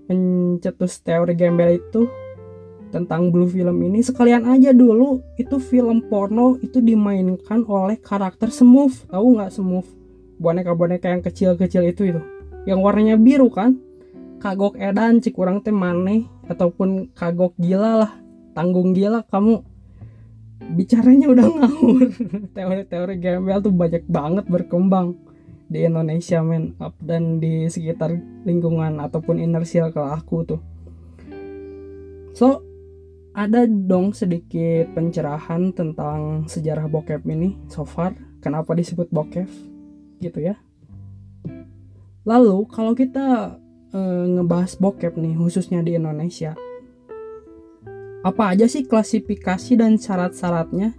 pencetus 0.06 1.02
teori 1.02 1.34
gembel 1.34 1.82
itu 1.82 2.06
tentang 2.94 3.34
blue 3.34 3.50
film 3.50 3.82
ini. 3.82 3.98
Sekalian 3.98 4.46
aja 4.46 4.70
dulu 4.70 5.18
itu 5.34 5.58
film 5.58 6.06
porno 6.06 6.62
itu 6.62 6.78
dimainkan 6.78 7.66
oleh 7.66 7.98
karakter 7.98 8.54
smooth. 8.54 8.94
Tahu 9.10 9.26
nggak 9.34 9.50
smooth? 9.50 9.88
Boneka-boneka 10.38 11.10
yang 11.10 11.26
kecil-kecil 11.26 11.90
itu 11.90 12.14
itu. 12.14 12.22
Yang 12.70 12.78
warnanya 12.86 13.18
biru 13.18 13.50
kan 13.50 13.87
kagok 14.38 14.78
edan 14.78 15.18
cik 15.18 15.34
kurang 15.34 15.60
teh 15.62 15.74
maneh 15.74 16.26
ataupun 16.46 17.10
kagok 17.14 17.58
gila 17.58 18.06
lah 18.06 18.12
tanggung 18.54 18.94
gila 18.94 19.26
kamu. 19.26 19.62
Bicaranya 20.74 21.26
udah 21.30 21.46
ngawur. 21.46 22.08
Teori-teori 22.56 23.14
gembel 23.22 23.58
tuh 23.62 23.74
banyak 23.74 24.04
banget 24.06 24.44
berkembang 24.50 25.14
di 25.68 25.84
Indonesia 25.84 26.40
men 26.40 26.74
up 26.80 26.96
dan 26.98 27.38
di 27.38 27.68
sekitar 27.68 28.16
lingkungan 28.48 28.98
ataupun 28.98 29.38
inner 29.38 29.62
circle 29.68 30.08
aku 30.08 30.36
tuh. 30.48 30.60
So 32.32 32.64
ada 33.38 33.68
dong 33.68 34.16
sedikit 34.16 34.90
pencerahan 34.98 35.70
tentang 35.70 36.50
sejarah 36.50 36.90
bokep 36.90 37.22
ini 37.28 37.54
so 37.70 37.86
far. 37.86 38.16
Kenapa 38.42 38.74
disebut 38.74 39.10
bokep? 39.10 39.46
Gitu 40.18 40.38
ya. 40.42 40.58
Lalu 42.26 42.66
kalau 42.66 42.98
kita 42.98 43.58
e, 43.92 44.00
ngebahas 44.38 44.76
bokep 44.76 45.16
nih 45.16 45.34
khususnya 45.36 45.80
di 45.80 45.96
Indonesia. 45.96 46.56
Apa 48.26 48.52
aja 48.52 48.66
sih 48.66 48.84
klasifikasi 48.84 49.78
dan 49.78 49.96
syarat-syaratnya 49.96 50.92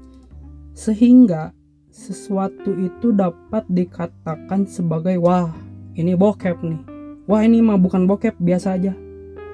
sehingga 0.74 1.52
sesuatu 1.92 2.72
itu 2.80 3.12
dapat 3.12 3.68
dikatakan 3.68 4.70
sebagai 4.70 5.20
wah 5.20 5.52
ini 5.98 6.16
bokep 6.16 6.58
nih. 6.64 6.82
Wah 7.30 7.42
ini 7.46 7.62
mah 7.62 7.78
bukan 7.78 8.10
bokep 8.10 8.40
biasa 8.40 8.80
aja. 8.80 8.94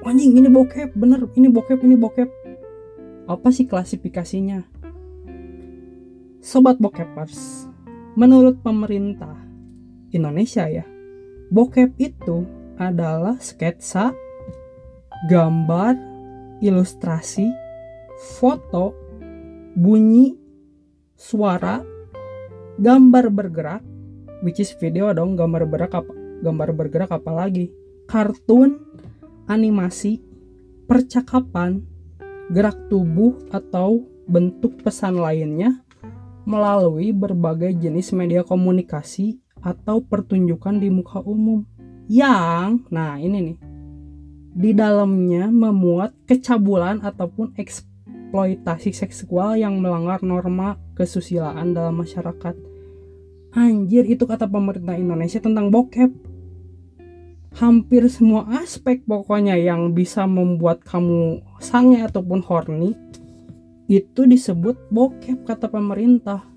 Anjing 0.06 0.38
ini 0.38 0.46
bokep 0.46 0.94
bener 0.94 1.26
ini 1.34 1.50
bokep 1.50 1.82
ini 1.82 1.98
bokep. 1.98 2.30
Apa 3.26 3.50
sih 3.50 3.66
klasifikasinya? 3.66 4.62
Sobat 6.38 6.78
bokepers 6.78 7.66
menurut 8.14 8.62
pemerintah 8.62 9.34
Indonesia 10.14 10.64
ya 10.70 10.86
bokep 11.50 11.94
itu 12.00 12.48
adalah 12.76 13.40
sketsa, 13.40 14.12
gambar, 15.28 15.96
ilustrasi, 16.60 17.48
foto, 18.36 18.92
bunyi, 19.76 20.36
suara, 21.16 21.80
gambar 22.76 23.32
bergerak, 23.32 23.82
which 24.44 24.60
is 24.60 24.72
video 24.76 25.12
dong, 25.16 25.36
gambar 25.36 25.64
bergerak 25.68 26.04
apa? 26.04 26.12
Gambar 26.44 26.68
bergerak 26.76 27.10
apa 27.12 27.30
lagi? 27.32 27.72
Kartun, 28.04 28.76
animasi, 29.48 30.20
percakapan, 30.84 31.80
gerak 32.52 32.76
tubuh 32.92 33.40
atau 33.50 34.04
bentuk 34.28 34.82
pesan 34.84 35.18
lainnya 35.18 35.82
melalui 36.46 37.10
berbagai 37.10 37.74
jenis 37.74 38.14
media 38.14 38.46
komunikasi 38.46 39.42
atau 39.58 39.98
pertunjukan 39.98 40.78
di 40.78 40.86
muka 40.94 41.18
umum 41.26 41.66
yang 42.06 42.86
nah 42.86 43.18
ini 43.18 43.38
nih 43.52 43.58
di 44.56 44.70
dalamnya 44.72 45.52
memuat 45.52 46.16
kecabulan 46.24 47.04
ataupun 47.04 47.52
eksploitasi 47.60 48.96
seksual 48.96 49.60
yang 49.60 49.84
melanggar 49.84 50.24
norma 50.24 50.80
kesusilaan 50.96 51.76
dalam 51.76 52.00
masyarakat. 52.00 52.56
Anjir 53.52 54.08
itu 54.08 54.24
kata 54.24 54.48
pemerintah 54.48 54.96
Indonesia 54.96 55.44
tentang 55.44 55.68
bokep. 55.68 56.08
Hampir 57.56 58.08
semua 58.08 58.48
aspek 58.64 59.04
pokoknya 59.04 59.60
yang 59.60 59.92
bisa 59.92 60.24
membuat 60.24 60.84
kamu 60.88 61.44
sange 61.60 62.00
ataupun 62.00 62.40
horny 62.44 62.96
itu 63.92 64.24
disebut 64.24 64.88
bokep 64.88 65.44
kata 65.44 65.68
pemerintah. 65.68 66.55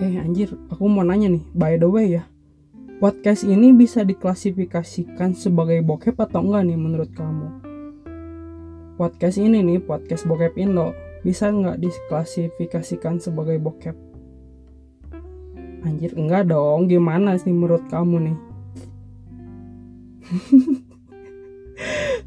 Eh 0.00 0.16
anjir, 0.16 0.48
aku 0.72 0.88
mau 0.88 1.04
nanya 1.04 1.28
nih, 1.28 1.44
by 1.52 1.76
the 1.76 1.84
way 1.84 2.16
ya. 2.16 2.24
Podcast 3.04 3.44
ini 3.44 3.68
bisa 3.76 4.00
diklasifikasikan 4.00 5.36
sebagai 5.36 5.84
bokep 5.84 6.16
atau 6.16 6.40
enggak 6.40 6.72
nih 6.72 6.78
menurut 6.80 7.12
kamu? 7.12 7.60
Podcast 8.96 9.36
ini 9.36 9.60
nih, 9.60 9.76
podcast 9.76 10.24
bokep 10.24 10.56
Indo, 10.56 10.96
bisa 11.20 11.52
nggak 11.52 11.84
diklasifikasikan 11.84 13.20
sebagai 13.20 13.60
bokep? 13.60 13.92
Anjir, 15.84 16.16
enggak 16.16 16.48
dong. 16.48 16.88
Gimana 16.88 17.36
sih 17.36 17.52
menurut 17.52 17.84
kamu 17.92 18.16
nih? 18.24 18.36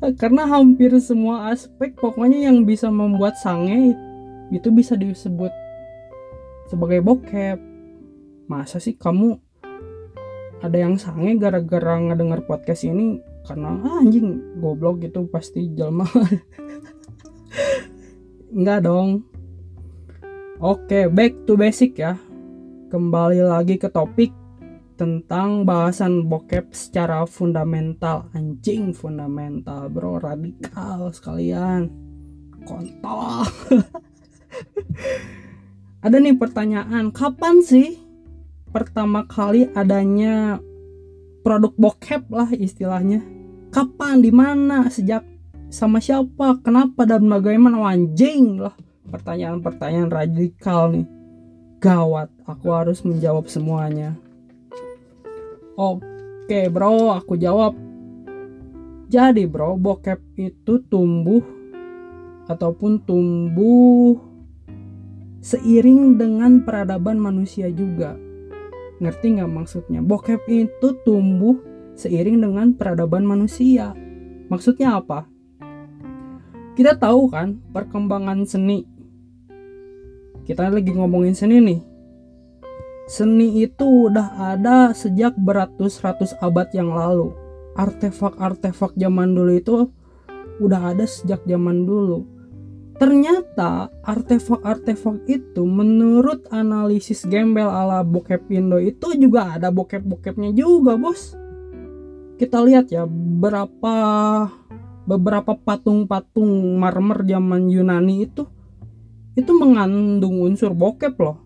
Karena 0.22 0.46
hampir 0.46 0.94
semua 1.02 1.50
aspek 1.50 1.98
pokoknya 1.98 2.54
yang 2.54 2.70
bisa 2.70 2.94
membuat 2.94 3.34
sange 3.42 3.98
itu 4.54 4.70
bisa 4.70 4.94
disebut 4.94 5.50
sebagai 6.68 7.04
bokep. 7.04 7.60
Masa 8.48 8.78
sih 8.78 9.00
kamu 9.00 9.40
ada 10.64 10.78
yang 10.80 10.96
sange 10.96 11.36
gara-gara 11.36 12.00
ngedenger 12.00 12.48
podcast 12.48 12.88
ini? 12.88 13.20
Karena 13.44 13.76
ah, 13.84 14.00
anjing 14.00 14.60
goblok 14.64 15.04
gitu 15.04 15.28
pasti 15.28 15.68
jelma 15.76 16.08
enggak 18.56 18.80
dong. 18.88 19.28
Oke 20.64 21.12
back 21.12 21.44
to 21.44 21.60
basic 21.60 22.00
ya. 22.00 22.16
Kembali 22.88 23.44
lagi 23.44 23.76
ke 23.76 23.92
topik 23.92 24.32
tentang 24.96 25.68
bahasan 25.68 26.32
bokep 26.32 26.72
secara 26.72 27.28
fundamental. 27.28 28.32
Anjing 28.32 28.96
fundamental 28.96 29.92
bro. 29.92 30.24
Radikal 30.24 31.12
sekalian. 31.12 31.92
Kontol 32.64 33.44
ada 36.04 36.20
nih 36.20 36.36
pertanyaan 36.36 37.16
kapan 37.16 37.64
sih 37.64 37.96
pertama 38.76 39.24
kali 39.24 39.72
adanya 39.72 40.60
produk 41.48 41.72
bokep 41.80 42.28
lah 42.28 42.52
istilahnya? 42.52 43.24
Kapan 43.72 44.20
di 44.20 44.28
mana 44.28 44.92
sejak 44.92 45.24
sama 45.72 46.04
siapa 46.04 46.60
kenapa 46.60 47.08
dan 47.08 47.24
bagaimana? 47.32 47.80
Anjing 47.88 48.60
lah 48.60 48.76
pertanyaan-pertanyaan 49.08 50.12
radikal 50.12 50.92
nih. 50.92 51.08
Gawat 51.80 52.28
aku 52.52 52.68
harus 52.76 53.00
menjawab 53.08 53.48
semuanya. 53.48 54.20
Oke 55.80 56.68
bro 56.68 57.16
aku 57.16 57.40
jawab. 57.40 57.80
Jadi 59.08 59.48
bro 59.48 59.80
bokep 59.80 60.20
itu 60.36 60.84
tumbuh 60.92 61.44
ataupun 62.52 63.00
tumbuh 63.08 64.33
seiring 65.44 66.16
dengan 66.16 66.64
peradaban 66.64 67.20
manusia 67.20 67.68
juga 67.68 68.16
Ngerti 69.04 69.36
nggak 69.36 69.52
maksudnya? 69.52 70.00
Bokep 70.00 70.48
itu 70.48 70.88
tumbuh 71.04 71.60
seiring 72.00 72.40
dengan 72.40 72.72
peradaban 72.72 73.28
manusia. 73.28 73.92
Maksudnya 74.48 75.02
apa? 75.02 75.28
Kita 76.80 76.96
tahu 76.96 77.28
kan 77.28 77.60
perkembangan 77.76 78.48
seni. 78.48 78.88
Kita 80.48 80.72
lagi 80.72 80.96
ngomongin 80.96 81.36
seni 81.36 81.58
nih. 81.60 81.82
Seni 83.12 83.68
itu 83.68 84.08
udah 84.08 84.56
ada 84.56 84.96
sejak 84.96 85.36
beratus-ratus 85.36 86.40
abad 86.40 86.72
yang 86.72 86.96
lalu. 86.96 87.36
Artefak-artefak 87.76 88.96
zaman 88.96 89.36
dulu 89.36 89.52
itu 89.52 89.76
udah 90.64 90.96
ada 90.96 91.04
sejak 91.04 91.44
zaman 91.44 91.84
dulu 91.84 92.33
Ternyata 92.94 93.90
artefak-artefak 94.06 95.26
itu 95.26 95.66
menurut 95.66 96.46
analisis 96.54 97.26
gembel 97.26 97.66
ala 97.66 98.06
bokep 98.06 98.46
Indo 98.54 98.78
itu 98.78 99.18
juga 99.18 99.58
ada 99.58 99.74
bokep-bokepnya 99.74 100.54
juga 100.54 100.94
bos. 100.94 101.34
Kita 102.38 102.62
lihat 102.62 102.94
ya 102.94 103.10
berapa 103.10 103.96
beberapa 105.10 105.58
patung-patung 105.58 106.78
marmer 106.78 107.26
zaman 107.26 107.68
Yunani 107.68 108.30
itu 108.30 108.46
itu 109.34 109.52
mengandung 109.58 110.46
unsur 110.46 110.78
bokep 110.78 111.18
loh. 111.18 111.42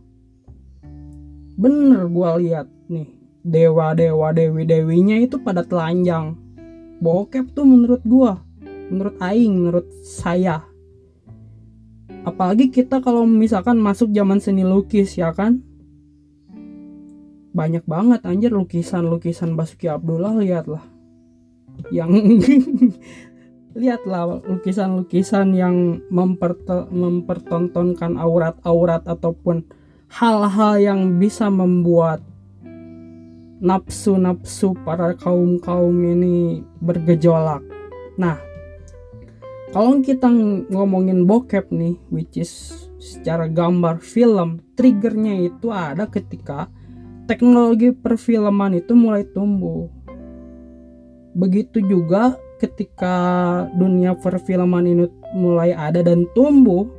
Bener 1.55 2.11
gua 2.11 2.35
lihat 2.35 2.67
nih 2.91 3.07
dewa-dewa 3.47 4.35
dewi-dewinya 4.35 5.15
itu 5.23 5.39
pada 5.39 5.63
telanjang. 5.63 6.35
Bokep 6.99 7.55
tuh 7.55 7.63
menurut 7.63 8.03
gua, 8.03 8.43
menurut 8.91 9.15
aing, 9.23 9.53
menurut 9.55 9.87
saya 10.03 10.66
apalagi 12.27 12.67
kita 12.67 12.99
kalau 12.99 13.23
misalkan 13.23 13.79
masuk 13.79 14.11
zaman 14.11 14.43
seni 14.43 14.67
lukis 14.67 15.15
ya 15.15 15.31
kan 15.31 15.63
banyak 17.55 17.87
banget 17.87 18.19
anjir 18.27 18.51
lukisan-lukisan 18.51 19.55
Basuki 19.55 19.87
Abdullah 19.87 20.35
lihatlah 20.35 20.83
yang 21.87 22.11
lihatlah 23.79 24.43
lukisan-lukisan 24.43 25.55
yang 25.55 26.03
mempertontonkan 26.11 28.19
aurat-aurat 28.19 29.07
ataupun 29.07 29.63
hal-hal 30.11 30.83
yang 30.83 31.15
bisa 31.15 31.47
membuat 31.47 32.19
nafsu-nafsu 33.57 34.77
para 34.85 35.17
kaum-kaum 35.17 35.93
ini 35.93 36.61
bergejolak. 36.77 37.65
Nah, 38.17 38.37
kalau 39.75 39.99
kita 39.99 40.31
ngomongin 40.71 41.27
bokep 41.27 41.67
nih 41.75 41.99
which 42.07 42.39
is 42.39 42.51
secara 42.97 43.51
gambar 43.51 43.99
film 43.99 44.63
triggernya 44.79 45.51
itu 45.51 45.69
ada 45.69 46.07
ketika 46.07 46.71
teknologi 47.27 47.91
perfilman 47.91 48.79
itu 48.79 48.95
mulai 48.95 49.27
tumbuh. 49.27 49.91
Begitu 51.37 51.83
juga 51.83 52.39
ketika 52.57 53.15
dunia 53.77 54.17
perfilman 54.17 54.87
ini 54.87 55.05
mulai 55.35 55.75
ada 55.75 56.01
dan 56.01 56.25
tumbuh 56.33 56.89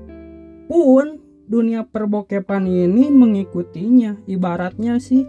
pun 0.71 1.19
dunia 1.49 1.83
perbokepan 1.89 2.69
ini 2.69 3.09
mengikutinya. 3.09 4.23
Ibaratnya 4.29 5.01
sih 5.01 5.25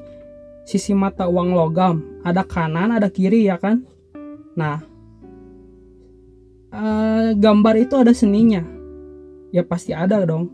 sisi 0.68 0.94
mata 0.94 1.26
uang 1.26 1.56
logam 1.56 2.22
ada 2.22 2.44
kanan 2.44 2.94
ada 2.94 3.10
kiri 3.10 3.48
ya 3.48 3.58
kan? 3.58 3.88
Nah 4.54 4.89
uh, 6.74 7.32
gambar 7.38 7.76
itu 7.78 7.96
ada 7.98 8.14
seninya. 8.16 8.66
Ya 9.50 9.66
pasti 9.66 9.94
ada 9.94 10.22
dong. 10.26 10.54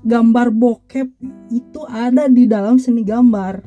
Gambar 0.00 0.52
bokep 0.52 1.08
itu 1.52 1.80
ada 1.88 2.28
di 2.28 2.48
dalam 2.48 2.80
seni 2.80 3.04
gambar. 3.04 3.64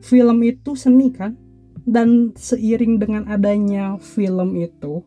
Film 0.00 0.40
itu 0.44 0.72
seni 0.76 1.12
kan? 1.12 1.36
Dan 1.84 2.32
seiring 2.36 3.00
dengan 3.00 3.24
adanya 3.28 3.96
film 4.00 4.56
itu 4.56 5.04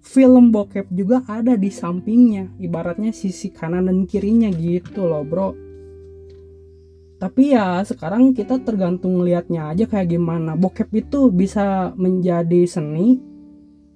film 0.00 0.48
bokep 0.50 0.88
juga 0.90 1.22
ada 1.28 1.54
di 1.54 1.68
sampingnya. 1.68 2.56
Ibaratnya 2.56 3.12
sisi 3.12 3.52
kanan 3.52 3.86
dan 3.86 4.08
kirinya 4.08 4.48
gitu 4.50 5.06
loh 5.06 5.22
bro. 5.22 5.52
Tapi 7.20 7.52
ya 7.52 7.84
sekarang 7.84 8.32
kita 8.32 8.64
tergantung 8.64 9.20
liatnya 9.20 9.68
aja 9.68 9.84
kayak 9.84 10.16
gimana. 10.16 10.56
Bokep 10.56 10.88
itu 10.96 11.28
bisa 11.28 11.92
menjadi 12.00 12.64
seni 12.64 13.20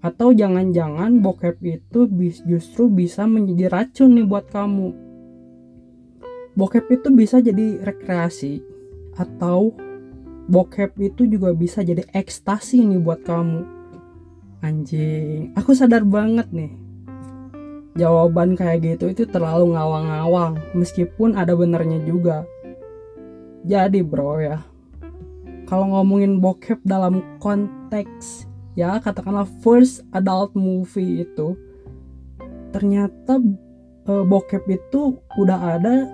atau 0.05 0.37
jangan-jangan 0.37 1.25
bokep 1.25 1.65
itu 1.65 2.05
justru 2.45 2.93
bisa 2.93 3.25
menjadi 3.25 3.73
racun 3.73 4.21
nih 4.21 4.29
buat 4.29 4.53
kamu. 4.53 4.93
Bokep 6.61 6.93
itu 6.93 7.09
bisa 7.09 7.41
jadi 7.41 7.81
rekreasi 7.81 8.61
atau 9.17 9.73
bokep 10.45 11.01
itu 11.01 11.25
juga 11.25 11.57
bisa 11.57 11.81
jadi 11.81 12.05
ekstasi 12.13 12.85
nih 12.85 13.01
buat 13.01 13.25
kamu. 13.25 13.65
Anjing, 14.61 15.57
aku 15.57 15.73
sadar 15.73 16.05
banget 16.05 16.53
nih. 16.53 16.73
Jawaban 17.97 18.61
kayak 18.61 18.85
gitu 18.85 19.09
itu 19.09 19.25
terlalu 19.25 19.73
ngawang-ngawang 19.73 20.61
meskipun 20.77 21.33
ada 21.33 21.57
benernya 21.57 22.05
juga. 22.05 22.45
Jadi 23.65 24.05
bro 24.05 24.37
ya, 24.37 24.61
kalau 25.65 25.97
ngomongin 25.97 26.45
bokep 26.45 26.85
dalam 26.85 27.25
konteks 27.41 28.53
ya 28.75 28.99
katakanlah 28.99 29.47
first 29.63 30.03
adult 30.11 30.51
movie 30.59 31.23
itu 31.23 31.55
ternyata 32.75 33.39
uh, 34.11 34.27
bokep 34.27 34.67
itu 34.67 35.15
udah 35.39 35.79
ada 35.79 36.11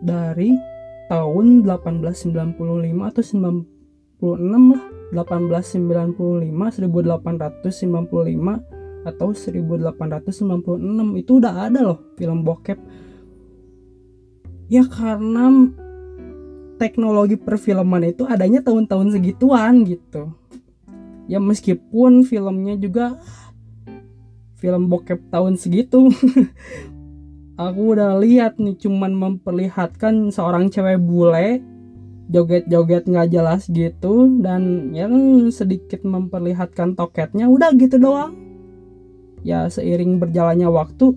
dari 0.00 0.56
tahun 1.12 1.64
1895 1.64 2.56
atau 3.04 3.22
96 3.24 4.76
lah 4.76 4.84
1895 5.12 6.52
1895 6.52 8.78
atau 9.08 9.32
1896 9.32 11.20
itu 11.20 11.32
udah 11.40 11.54
ada 11.68 11.80
loh 11.80 11.98
film 12.20 12.44
bokep. 12.44 12.76
Ya 14.68 14.84
karena 14.84 15.72
teknologi 16.76 17.40
perfilman 17.40 18.04
itu 18.04 18.28
adanya 18.28 18.60
tahun-tahun 18.60 19.16
segituan 19.16 19.88
gitu 19.88 20.28
ya 21.28 21.38
meskipun 21.38 22.24
filmnya 22.24 22.74
juga 22.80 23.20
film 24.58 24.90
bokep 24.90 25.30
tahun 25.30 25.54
segitu. 25.60 26.10
Aku 27.58 27.94
udah 27.94 28.18
lihat 28.22 28.58
nih 28.58 28.78
cuman 28.78 29.14
memperlihatkan 29.14 30.30
seorang 30.30 30.70
cewek 30.70 30.98
bule 31.02 31.62
joget-joget 32.28 33.08
nggak 33.08 33.28
jelas 33.32 33.66
gitu 33.72 34.28
dan 34.44 34.92
yang 34.92 35.48
sedikit 35.48 36.04
memperlihatkan 36.04 36.94
toketnya 36.94 37.48
udah 37.48 37.72
gitu 37.74 37.96
doang. 37.98 38.36
Ya 39.42 39.66
seiring 39.66 40.20
berjalannya 40.20 40.68
waktu 40.70 41.16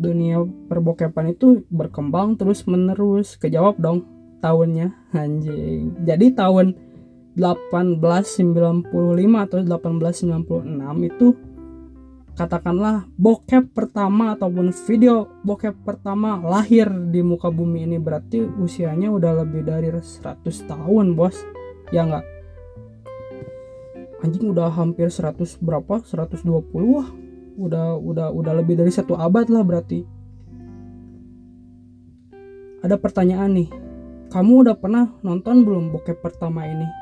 dunia 0.00 0.48
perbokepan 0.72 1.36
itu 1.36 1.62
berkembang 1.68 2.40
terus 2.40 2.64
menerus 2.64 3.36
kejawab 3.36 3.76
dong 3.76 4.08
tahunnya 4.40 4.96
anjing. 5.12 5.94
Jadi 6.08 6.32
tahun 6.32 6.89
1895 7.40 8.92
atau 9.40 9.58
1896 9.64 11.08
itu 11.08 11.28
katakanlah 12.36 13.08
bokep 13.16 13.72
pertama 13.72 14.36
ataupun 14.36 14.72
video 14.84 15.28
bokep 15.44 15.72
pertama 15.84 16.36
lahir 16.44 16.88
di 17.08 17.24
muka 17.24 17.48
bumi 17.48 17.88
ini. 17.88 17.96
Berarti 17.96 18.44
usianya 18.44 19.08
udah 19.08 19.40
lebih 19.44 19.64
dari 19.64 19.88
100 19.88 20.44
tahun 20.68 21.16
bos. 21.16 21.40
Ya 21.90 22.04
enggak 22.04 22.28
anjing 24.20 24.52
udah 24.52 24.68
hampir 24.68 25.08
100 25.08 25.56
berapa? 25.64 26.04
120 26.04 26.44
wah 26.92 27.08
udah 27.56 27.96
udah 27.96 28.28
udah 28.36 28.52
lebih 28.60 28.76
dari 28.76 28.92
satu 28.92 29.16
abad 29.16 29.48
lah 29.48 29.64
berarti. 29.64 30.04
Ada 32.80 32.96
pertanyaan 32.96 33.52
nih. 33.56 33.68
Kamu 34.30 34.62
udah 34.62 34.76
pernah 34.78 35.10
nonton 35.26 35.66
belum 35.66 35.90
bokep 35.90 36.22
pertama 36.22 36.62
ini 36.64 36.99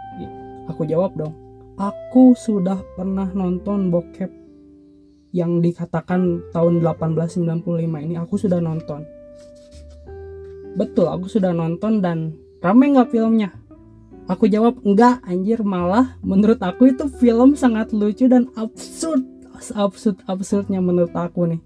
aku 0.69 0.87
jawab 0.87 1.17
dong. 1.17 1.35
Aku 1.79 2.37
sudah 2.37 2.79
pernah 2.95 3.27
nonton 3.33 3.91
bokep 3.91 4.31
yang 5.35 5.65
dikatakan 5.65 6.43
tahun 6.55 6.85
1895 6.85 8.05
ini. 8.05 8.15
Aku 8.21 8.37
sudah 8.37 8.63
nonton. 8.63 9.03
Betul 10.79 11.11
aku 11.11 11.27
sudah 11.27 11.51
nonton 11.51 11.99
dan 12.05 12.39
rame 12.63 12.95
nggak 12.95 13.11
filmnya? 13.11 13.51
Aku 14.29 14.45
jawab 14.45 14.85
enggak 14.85 15.25
anjir 15.25 15.65
malah 15.65 16.21
menurut 16.21 16.61
aku 16.61 16.93
itu 16.93 17.09
film 17.09 17.57
sangat 17.57 17.97
lucu 17.97 18.29
dan 18.29 18.53
absurd 18.61 19.25
absurd 19.75 20.23
absurdnya 20.29 20.79
menurut 20.79 21.11
aku 21.17 21.49
nih 21.51 21.61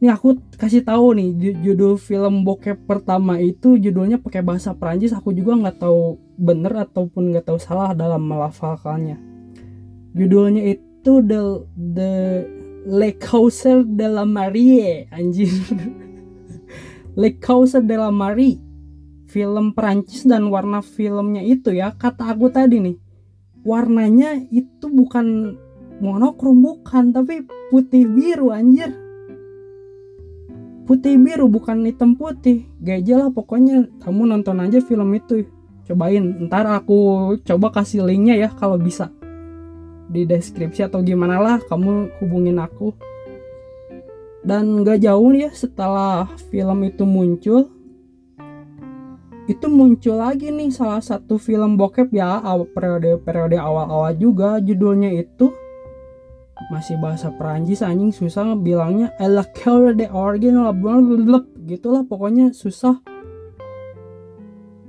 Nih 0.00 0.08
aku 0.08 0.40
kasih 0.56 0.80
tahu 0.80 1.12
nih 1.12 1.60
judul 1.60 2.00
film 2.00 2.40
bokep 2.40 2.88
pertama 2.88 3.36
itu 3.36 3.76
judulnya 3.76 4.16
pakai 4.16 4.40
bahasa 4.40 4.72
Prancis. 4.72 5.12
Aku 5.12 5.36
juga 5.36 5.52
nggak 5.60 5.76
tahu 5.76 6.16
bener 6.40 6.88
ataupun 6.88 7.36
nggak 7.36 7.52
tahu 7.52 7.60
salah 7.60 7.92
dalam 7.92 8.24
melafalkannya. 8.24 9.20
Judulnya 10.16 10.64
itu 10.72 11.20
the 11.20 11.40
the 11.76 12.12
Le 12.88 13.12
Causer 13.20 13.84
de 13.84 14.08
la 14.08 14.24
Marie 14.24 15.04
anjir. 15.12 15.52
Le 17.20 17.36
Causer 17.36 17.84
de 17.84 17.96
la 18.00 18.08
Marie 18.08 18.56
film 19.28 19.76
Prancis 19.76 20.26
dan 20.26 20.48
warna 20.50 20.82
filmnya 20.82 21.44
itu 21.44 21.70
ya 21.70 21.94
kata 21.94 22.34
aku 22.34 22.50
tadi 22.50 22.82
nih 22.82 22.96
warnanya 23.62 24.42
itu 24.50 24.90
bukan 24.90 25.54
monokrom 26.02 26.58
bukan 26.58 27.14
tapi 27.14 27.46
putih 27.70 28.10
biru 28.10 28.50
anjir 28.50 28.90
putih 30.90 31.14
biru 31.22 31.46
bukan 31.46 31.86
hitam 31.86 32.18
putih. 32.18 32.66
Gajah 32.82 33.16
lah 33.22 33.30
pokoknya 33.30 33.86
kamu 34.02 34.26
nonton 34.26 34.58
aja 34.58 34.82
film 34.82 35.14
itu. 35.14 35.46
Cobain 35.86 36.50
ntar 36.50 36.66
aku 36.66 37.38
coba 37.46 37.70
kasih 37.70 38.02
linknya 38.02 38.34
ya 38.34 38.50
kalau 38.50 38.74
bisa. 38.74 39.14
Di 40.10 40.26
deskripsi 40.26 40.90
atau 40.90 40.98
gimana 41.06 41.38
lah 41.38 41.62
kamu 41.62 42.18
hubungin 42.18 42.58
aku. 42.58 42.90
Dan 44.42 44.82
gak 44.82 45.06
jauh 45.06 45.30
ya 45.30 45.54
setelah 45.54 46.26
film 46.50 46.82
itu 46.82 47.06
muncul 47.06 47.70
itu 49.50 49.66
muncul 49.66 50.14
lagi 50.14 50.46
nih 50.54 50.70
salah 50.70 51.02
satu 51.02 51.34
film 51.34 51.74
bokep 51.74 52.14
ya 52.14 52.38
periode 52.70 53.18
periode 53.18 53.58
awal-awal 53.58 54.14
juga 54.14 54.62
judulnya 54.62 55.10
itu 55.10 55.50
masih 56.68 57.00
bahasa 57.00 57.32
Perancis 57.32 57.80
anjing 57.80 58.12
susah 58.12 58.52
bilangnya 58.52 59.16
la 59.16 59.42
cœur 59.56 59.96
de 59.96 60.04
original 60.12 60.76
gitulah 61.64 62.04
pokoknya 62.04 62.52
susah. 62.52 63.00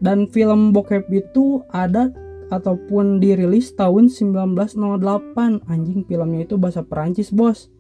Dan 0.02 0.28
film 0.28 0.74
bokep 0.76 1.08
itu 1.14 1.62
ada 1.70 2.10
ataupun 2.52 3.24
dirilis 3.24 3.72
tahun 3.78 4.12
1908 4.12 5.72
anjing 5.72 6.04
filmnya 6.04 6.44
itu 6.44 6.60
bahasa 6.60 6.84
Perancis 6.84 7.32
bos. 7.32 7.72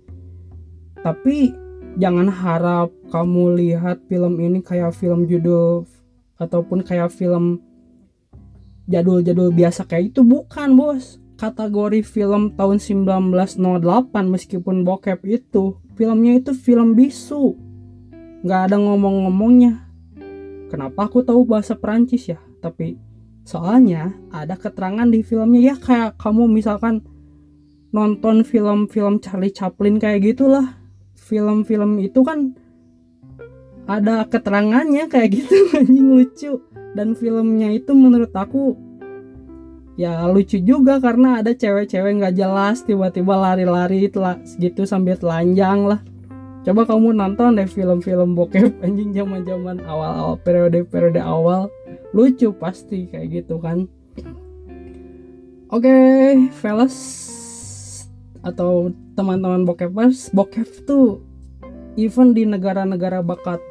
Tapi 1.01 1.51
jangan 1.99 2.29
harap 2.31 2.93
kamu 3.11 3.57
lihat 3.59 4.05
film 4.07 4.39
ini 4.39 4.63
kayak 4.63 4.95
film 4.95 5.27
judul 5.27 5.83
ataupun 6.39 6.85
kayak 6.87 7.11
film 7.11 7.59
jadul-jadul 8.89 9.53
biasa 9.53 9.85
kayak 9.85 10.15
itu. 10.15 10.21
Bukan 10.25 10.77
bos 10.77 11.20
kategori 11.41 12.05
film 12.05 12.53
tahun 12.53 12.77
1908 12.77 14.13
meskipun 14.13 14.85
bokep 14.85 15.25
itu. 15.25 15.81
Filmnya 15.97 16.37
itu 16.37 16.53
film 16.53 16.93
bisu. 16.93 17.57
Nggak 18.45 18.61
ada 18.69 18.77
ngomong-ngomongnya. 18.77 19.89
Kenapa 20.69 21.09
aku 21.09 21.25
tahu 21.25 21.49
bahasa 21.49 21.73
Perancis 21.73 22.29
ya? 22.29 22.37
Tapi 22.61 22.93
soalnya 23.41 24.13
ada 24.29 24.53
keterangan 24.53 25.09
di 25.09 25.25
filmnya. 25.25 25.73
Ya 25.73 25.75
kayak 25.81 26.21
kamu 26.21 26.45
misalkan 26.45 27.01
nonton 27.89 28.45
film-film 28.45 29.17
Charlie 29.17 29.49
Chaplin 29.49 29.97
kayak 29.97 30.21
gitulah. 30.21 30.77
Film-film 31.17 31.97
itu 32.05 32.21
kan 32.21 32.53
ada 33.89 34.29
keterangannya 34.29 35.09
kayak 35.09 35.41
gitu. 35.41 35.57
Anjing 35.81 36.05
lucu. 36.05 36.53
Dan 36.93 37.17
filmnya 37.17 37.73
itu 37.73 37.97
menurut 37.97 38.29
aku 38.35 38.90
ya 39.99 40.23
lucu 40.27 40.59
juga 40.63 40.99
karena 41.03 41.43
ada 41.43 41.51
cewek-cewek 41.51 42.23
nggak 42.23 42.35
jelas 42.35 42.83
tiba-tiba 42.87 43.35
lari-lari 43.35 44.07
gitu 44.59 44.81
sambil 44.87 45.15
telanjang 45.19 45.87
lah. 45.87 46.01
Coba 46.61 46.85
kamu 46.85 47.17
nonton 47.17 47.57
deh 47.57 47.65
film-film 47.65 48.37
bokep 48.37 48.77
anjing 48.85 49.11
zaman-zaman 49.11 49.81
awal-awal 49.83 50.37
periode-periode 50.41 51.21
awal. 51.21 51.67
Lucu 52.13 52.53
pasti 52.53 53.09
kayak 53.09 53.43
gitu 53.43 53.57
kan. 53.57 53.89
Oke 55.71 55.87
okay, 55.87 56.51
fellas 56.51 56.95
atau 58.41 58.89
teman-teman 59.13 59.63
bokepers 59.63 60.33
bokep 60.33 60.65
tuh 60.89 61.21
even 61.93 62.33
di 62.33 62.47
negara-negara 62.47 63.21
bakat 63.21 63.61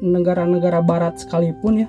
negara-negara 0.00 0.80
barat 0.80 1.20
sekalipun 1.20 1.84
ya 1.84 1.88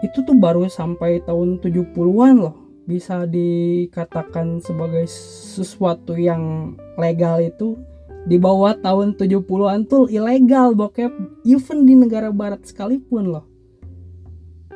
itu 0.00 0.24
tuh 0.24 0.32
baru 0.38 0.64
sampai 0.70 1.20
tahun 1.26 1.60
70-an 1.60 2.34
loh 2.38 2.56
bisa 2.90 3.22
dikatakan 3.30 4.58
sebagai 4.58 5.06
sesuatu 5.54 6.18
yang 6.18 6.74
legal 6.98 7.38
itu 7.38 7.78
di 8.26 8.34
bawah 8.36 8.74
tahun 8.82 9.14
70-an 9.14 9.86
tuh 9.86 10.10
ilegal 10.10 10.74
bokep. 10.74 11.14
Even 11.46 11.86
di 11.86 11.94
negara 11.94 12.34
barat 12.34 12.66
sekalipun 12.66 13.30
loh. 13.30 13.46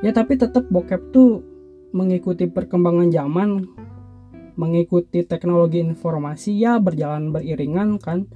Ya 0.06 0.14
tapi 0.14 0.38
tetap 0.38 0.70
bokep 0.70 1.10
tuh 1.10 1.42
mengikuti 1.90 2.46
perkembangan 2.46 3.10
zaman 3.10 3.66
mengikuti 4.54 5.26
teknologi 5.26 5.82
informasi 5.82 6.54
ya 6.54 6.78
berjalan 6.78 7.34
beriringan 7.34 7.98
kan 7.98 8.30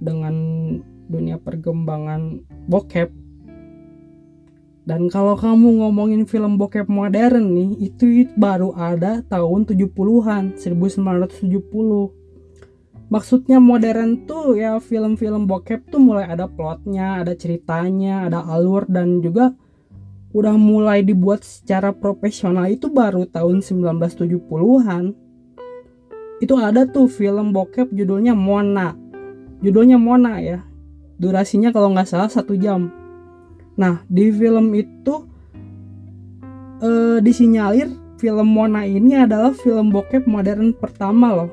dengan 0.00 0.36
dunia 1.08 1.36
perkembangan 1.36 2.44
bokep 2.68 3.12
dan 4.88 5.12
kalau 5.12 5.36
kamu 5.36 5.84
ngomongin 5.84 6.24
film 6.24 6.56
bokep 6.56 6.88
modern 6.88 7.52
nih, 7.52 7.92
itu 7.92 8.24
baru 8.40 8.72
ada 8.72 9.20
tahun 9.28 9.68
70-an, 9.68 10.56
1970. 10.56 13.12
Maksudnya 13.12 13.60
modern 13.60 14.24
tuh 14.24 14.56
ya 14.56 14.80
film-film 14.80 15.44
bokep 15.44 15.92
tuh 15.92 16.00
mulai 16.00 16.24
ada 16.24 16.48
plotnya, 16.48 17.20
ada 17.20 17.36
ceritanya, 17.36 18.32
ada 18.32 18.40
alur 18.48 18.88
dan 18.88 19.20
juga 19.20 19.52
udah 20.32 20.56
mulai 20.56 21.04
dibuat 21.04 21.44
secara 21.44 21.92
profesional 21.92 22.64
itu 22.72 22.88
baru 22.88 23.28
tahun 23.28 23.60
1970-an. 23.60 25.12
Itu 26.40 26.56
ada 26.56 26.88
tuh 26.88 27.12
film 27.12 27.52
bokep 27.52 27.92
judulnya 27.92 28.32
Mona. 28.32 28.96
Judulnya 29.60 30.00
Mona 30.00 30.40
ya. 30.40 30.64
Durasinya 31.20 31.76
kalau 31.76 31.92
nggak 31.92 32.08
salah 32.08 32.32
satu 32.32 32.56
jam 32.56 32.97
Nah, 33.78 34.02
di 34.10 34.34
film 34.34 34.74
itu 34.74 35.14
eh, 36.82 37.22
disinyalir 37.22 37.88
film 38.18 38.50
Mona 38.50 38.82
ini 38.82 39.14
adalah 39.14 39.54
film 39.54 39.94
bokep 39.94 40.26
modern 40.26 40.74
pertama 40.74 41.30
loh. 41.32 41.50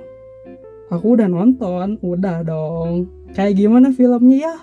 Aku 0.89 1.13
udah 1.17 1.29
nonton, 1.29 2.01
udah 2.01 2.41
dong. 2.41 3.09
Kayak 3.38 3.61
gimana 3.61 3.93
filmnya 3.93 4.38
ya? 4.49 4.55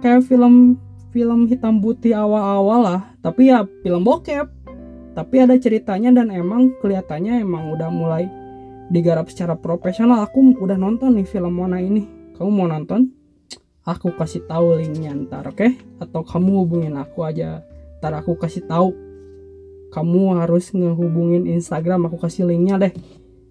Kayak 0.00 0.30
film 0.30 0.78
film 1.10 1.50
hitam 1.50 1.82
putih 1.82 2.14
awal-awal 2.14 2.80
lah, 2.86 3.02
tapi 3.18 3.50
ya 3.50 3.66
film 3.82 4.06
bokep. 4.06 4.46
Tapi 5.10 5.36
ada 5.42 5.58
ceritanya 5.58 6.14
dan 6.14 6.30
emang 6.30 6.70
kelihatannya 6.78 7.42
emang 7.42 7.74
udah 7.74 7.90
mulai 7.90 8.30
digarap 8.94 9.26
secara 9.26 9.58
profesional. 9.58 10.22
Aku 10.22 10.54
udah 10.54 10.78
nonton 10.78 11.18
nih 11.18 11.26
film 11.26 11.58
Mona 11.58 11.82
ini. 11.82 12.06
Kamu 12.38 12.50
mau 12.50 12.70
nonton? 12.70 13.19
Aku 13.90 14.14
kasih 14.14 14.46
tahu 14.46 14.78
linknya 14.78 15.12
ntar 15.26 15.50
oke 15.50 15.58
okay? 15.58 15.76
atau 15.98 16.22
kamu 16.22 16.64
hubungin 16.66 16.94
aku 16.94 17.26
aja 17.26 17.66
ntar 17.98 18.14
aku 18.14 18.38
kasih 18.38 18.62
tahu 18.64 18.94
kamu 19.90 20.38
harus 20.38 20.70
ngehubungin 20.70 21.50
Instagram 21.50 22.06
aku 22.06 22.22
kasih 22.22 22.46
linknya 22.46 22.78
deh 22.78 22.94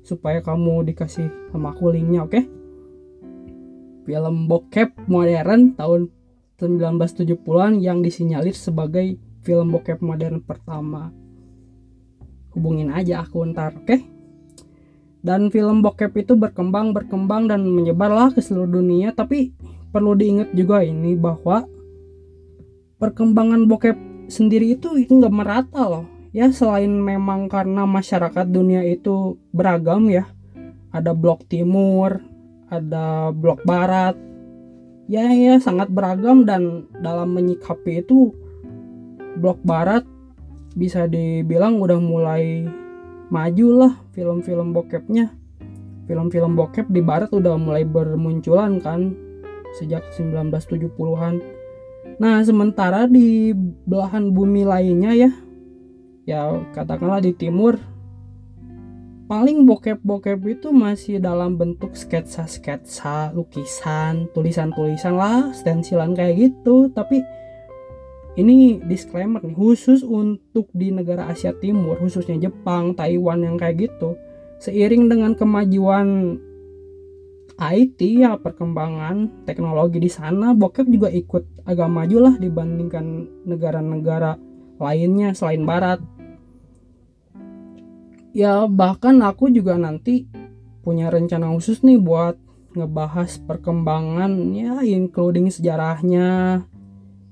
supaya 0.01 0.39
kamu 0.39 0.87
dikasih 0.87 1.27
sama 1.51 1.75
aku 1.75 1.91
linknya 1.91 2.23
oke 2.23 2.31
okay? 2.31 2.43
film 4.07 4.47
bokep 4.47 4.95
modern 5.05 5.75
tahun 5.75 6.09
1970-an 6.57 7.79
yang 7.79 8.01
disinyalir 8.01 8.55
sebagai 8.55 9.19
film 9.43 9.75
bokep 9.75 9.99
modern 9.99 10.41
pertama 10.41 11.13
hubungin 12.55 12.89
aja 12.89 13.21
aku 13.21 13.43
ntar 13.51 13.75
oke 13.75 13.85
okay? 13.85 13.99
dan 15.19 15.51
film 15.51 15.83
bokep 15.83 16.15
itu 16.15 16.39
berkembang 16.39 16.95
berkembang 16.95 17.51
dan 17.51 17.67
menyebarlah 17.67 18.31
ke 18.31 18.39
seluruh 18.39 18.79
dunia 18.79 19.11
tapi 19.11 19.51
perlu 19.89 20.13
diingat 20.17 20.53
juga 20.53 20.85
ini 20.85 21.17
bahwa 21.17 21.65
perkembangan 23.01 23.65
bokep 23.65 23.97
sendiri 24.29 24.77
itu 24.77 24.95
itu 24.97 25.17
nggak 25.17 25.33
merata 25.33 25.83
loh. 25.85 26.05
Ya 26.29 26.53
selain 26.53 26.93
memang 26.93 27.49
karena 27.49 27.89
masyarakat 27.89 28.45
dunia 28.49 28.85
itu 28.85 29.41
beragam 29.49 30.09
ya. 30.13 30.29
Ada 30.93 31.17
blok 31.17 31.45
timur 31.49 32.21
ada 32.69 33.33
blok 33.33 33.65
barat. 33.65 34.13
Ya 35.09 35.33
ya 35.33 35.57
sangat 35.57 35.89
beragam 35.89 36.45
dan 36.45 36.85
dalam 37.01 37.33
menyikapi 37.33 38.05
itu 38.05 38.29
blok 39.41 39.57
barat 39.65 40.05
bisa 40.77 41.09
dibilang 41.09 41.81
udah 41.81 41.97
mulai 41.97 42.69
maju 43.33 43.67
lah 43.73 43.93
film-film 44.13 44.69
bokepnya. 44.69 45.33
Film-film 46.05 46.53
bokep 46.53 46.89
di 46.93 47.01
barat 47.01 47.33
udah 47.33 47.57
mulai 47.57 47.85
bermunculan 47.85 48.77
kan 48.81 49.17
sejak 49.77 50.03
1970-an 50.15 51.41
nah 52.17 52.41
sementara 52.41 53.05
di 53.05 53.53
belahan 53.85 54.31
bumi 54.33 54.65
lainnya 54.65 55.11
ya 55.13 55.31
ya 56.25 56.41
katakanlah 56.73 57.21
di 57.21 57.35
timur 57.35 57.77
paling 59.29 59.65
bokep-bokep 59.69 60.41
itu 60.57 60.73
masih 60.73 61.21
dalam 61.21 61.53
bentuk 61.53 61.93
sketsa-sketsa, 61.93 63.29
lukisan, 63.37 64.25
tulisan-tulisan 64.33 65.13
lah, 65.13 65.53
stensilan 65.53 66.17
kayak 66.17 66.49
gitu. 66.49 66.89
Tapi 66.89 67.21
ini 68.41 68.81
disclaimer 68.89 69.37
nih, 69.45 69.53
khusus 69.53 70.01
untuk 70.01 70.73
di 70.73 70.89
negara 70.89 71.29
Asia 71.29 71.53
Timur, 71.53 72.01
khususnya 72.01 72.41
Jepang, 72.41 72.97
Taiwan 72.97 73.45
yang 73.45 73.53
kayak 73.53 73.85
gitu 73.85 74.17
seiring 74.59 75.07
dengan 75.07 75.33
kemajuan 75.33 76.35
IT 77.59 77.99
ya 77.99 78.39
perkembangan 78.39 79.43
teknologi 79.43 79.99
di 79.99 80.07
sana. 80.07 80.55
Bokep 80.55 80.87
juga 80.87 81.11
ikut 81.11 81.67
agak 81.67 81.91
maju 81.91 82.17
lah 82.31 82.35
dibandingkan 82.39 83.27
negara-negara 83.43 84.39
lainnya 84.79 85.35
selain 85.35 85.67
barat. 85.67 85.99
Ya 88.31 88.63
bahkan 88.65 89.19
aku 89.19 89.51
juga 89.51 89.75
nanti 89.75 90.31
punya 90.79 91.11
rencana 91.11 91.51
khusus 91.51 91.83
nih 91.83 91.99
buat 91.99 92.39
ngebahas 92.73 93.41
perkembangan 93.43 94.55
ya 94.55 94.79
including 94.85 95.51
sejarahnya 95.51 96.63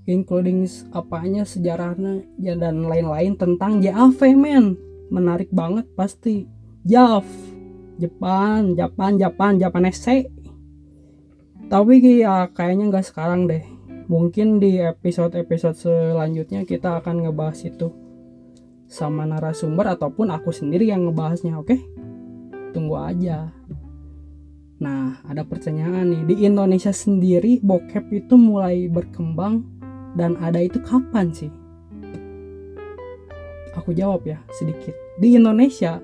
including 0.10 0.66
apanya 0.92 1.48
sejarahnya 1.48 2.26
ya 2.42 2.58
dan 2.60 2.84
lain-lain 2.84 3.40
tentang 3.40 3.80
JAV 3.80 4.20
men. 4.36 4.76
Menarik 5.08 5.48
banget 5.56 5.88
pasti. 5.96 6.48
Jav 6.88 7.28
Jepang 7.98 8.78
Jepang 8.78 9.18
Jepang 9.18 9.60
Jepang 9.60 9.86
SC 9.90 10.30
tapi 11.68 12.00
ya 12.24 12.48
kayaknya 12.56 12.88
nggak 12.88 13.08
sekarang 13.12 13.44
deh. 13.52 13.60
Mungkin 14.08 14.64
di 14.64 14.80
episode-episode 14.80 15.76
selanjutnya 15.76 16.64
kita 16.64 17.04
akan 17.04 17.28
ngebahas 17.28 17.60
itu 17.68 17.92
sama 18.88 19.28
narasumber 19.28 20.00
ataupun 20.00 20.32
aku 20.32 20.56
sendiri 20.56 20.88
yang 20.88 21.04
ngebahasnya 21.12 21.60
oke? 21.60 21.76
Okay? 21.76 21.84
tunggu 22.78 22.94
aja. 22.94 23.52
Nah 24.78 25.20
ada 25.26 25.42
pertanyaan 25.42 26.14
nih. 26.14 26.22
Di 26.30 26.36
Indonesia 26.46 26.94
sendiri 26.94 27.60
bokep 27.60 28.06
itu 28.14 28.38
mulai 28.38 28.86
berkembang 28.86 29.66
dan 30.14 30.38
ada 30.38 30.62
itu 30.62 30.78
kapan 30.86 31.34
sih? 31.34 31.50
Aku 33.76 33.98
jawab 33.98 34.30
ya 34.30 34.38
sedikit. 34.54 34.94
Di 35.18 35.34
Indonesia 35.34 35.98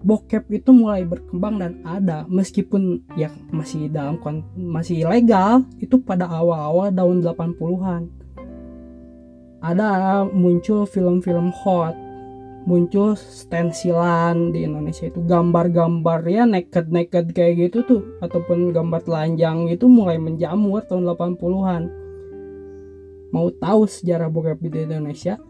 bokep 0.00 0.48
itu 0.48 0.72
mulai 0.72 1.04
berkembang 1.04 1.60
dan 1.60 1.72
ada 1.84 2.24
meskipun 2.24 3.04
ya 3.20 3.28
masih 3.52 3.92
dalam 3.92 4.16
masih 4.56 5.04
ilegal 5.04 5.68
itu 5.76 6.00
pada 6.00 6.24
awal-awal 6.24 6.88
tahun 6.88 7.20
80-an 7.20 8.02
ada 9.60 10.24
muncul 10.24 10.88
film-film 10.88 11.52
hot 11.52 11.92
muncul 12.64 13.16
stensilan 13.16 14.52
di 14.52 14.68
Indonesia 14.68 15.08
itu. 15.08 15.20
Gambar-gambar 15.24 16.28
ya 16.28 16.44
naked-naked 16.44 17.32
kayak 17.32 17.68
gitu 17.68 17.78
tuh 17.84 18.02
ataupun 18.20 18.72
gambar 18.72 19.00
telanjang 19.04 19.68
itu 19.72 19.88
mulai 19.88 20.20
menjamur 20.20 20.84
tahun 20.84 21.08
80-an 21.08 21.82
mau 23.30 23.46
tahu 23.48 23.86
sejarah 23.86 24.28
bokep 24.28 24.58
di 24.60 24.84
Indonesia? 24.84 25.40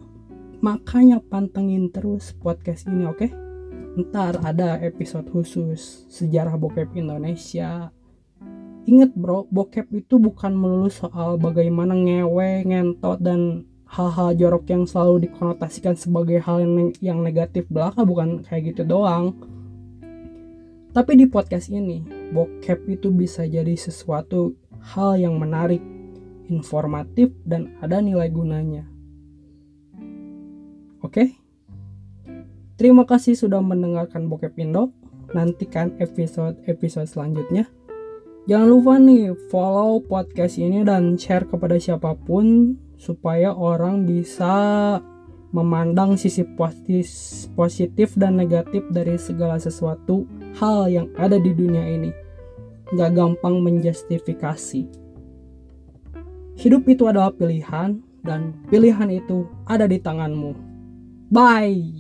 Makanya 0.61 1.25
pantengin 1.25 1.89
terus 1.89 2.37
podcast 2.37 2.85
ini 2.87 3.09
oke? 3.09 3.17
okay? 3.17 3.50
Ntar 3.99 4.39
ada 4.47 4.79
episode 4.79 5.27
khusus 5.31 6.07
sejarah 6.07 6.55
bokep 6.55 6.95
Indonesia 6.95 7.91
Ingat 8.89 9.13
bro, 9.13 9.45
bokep 9.53 9.93
itu 9.93 10.17
bukan 10.17 10.57
melulu 10.57 10.89
soal 10.89 11.37
bagaimana 11.37 11.93
ngewe, 11.93 12.65
ngentot, 12.65 13.21
dan 13.21 13.69
hal-hal 13.85 14.33
jorok 14.33 14.65
yang 14.73 14.83
selalu 14.89 15.29
dikonotasikan 15.29 15.95
sebagai 16.01 16.41
hal 16.41 16.65
yang, 16.99 17.21
negatif 17.21 17.69
belaka 17.69 18.01
bukan 18.03 18.41
kayak 18.41 18.73
gitu 18.73 18.89
doang. 18.89 19.37
Tapi 20.91 21.13
di 21.15 21.29
podcast 21.29 21.69
ini, 21.71 22.03
bokep 22.33 22.89
itu 22.89 23.13
bisa 23.13 23.45
jadi 23.45 23.77
sesuatu 23.77 24.57
hal 24.97 25.21
yang 25.21 25.37
menarik, 25.37 25.85
informatif, 26.49 27.31
dan 27.45 27.77
ada 27.85 28.01
nilai 28.01 28.33
gunanya. 28.33 28.89
Oke? 31.05 31.15
Okay? 31.15 31.29
Terima 32.81 33.05
kasih 33.05 33.37
sudah 33.37 33.61
mendengarkan 33.61 34.33
Bokep 34.33 34.57
Indo. 34.57 34.97
Nantikan 35.37 36.01
episode-episode 36.01 37.05
selanjutnya. 37.13 37.69
Jangan 38.49 38.69
lupa 38.73 38.97
nih 38.97 39.37
follow 39.53 40.01
podcast 40.01 40.57
ini 40.57 40.81
dan 40.81 41.21
share 41.21 41.45
kepada 41.45 41.77
siapa 41.77 42.17
pun 42.17 42.73
supaya 42.97 43.53
orang 43.53 44.09
bisa 44.09 44.97
memandang 45.53 46.17
sisi 46.17 46.41
positif 47.53 48.17
dan 48.17 48.41
negatif 48.41 48.81
dari 48.89 49.21
segala 49.21 49.61
sesuatu 49.61 50.25
hal 50.57 50.89
yang 50.89 51.13
ada 51.21 51.37
di 51.37 51.53
dunia 51.53 51.85
ini. 51.85 52.09
Gak 52.97 53.13
gampang 53.13 53.61
menjustifikasi. 53.61 54.89
Hidup 56.57 56.89
itu 56.89 57.05
adalah 57.05 57.29
pilihan 57.37 58.01
dan 58.25 58.57
pilihan 58.73 59.13
itu 59.13 59.45
ada 59.69 59.85
di 59.85 60.01
tanganmu. 60.01 60.57
Bye! 61.29 62.00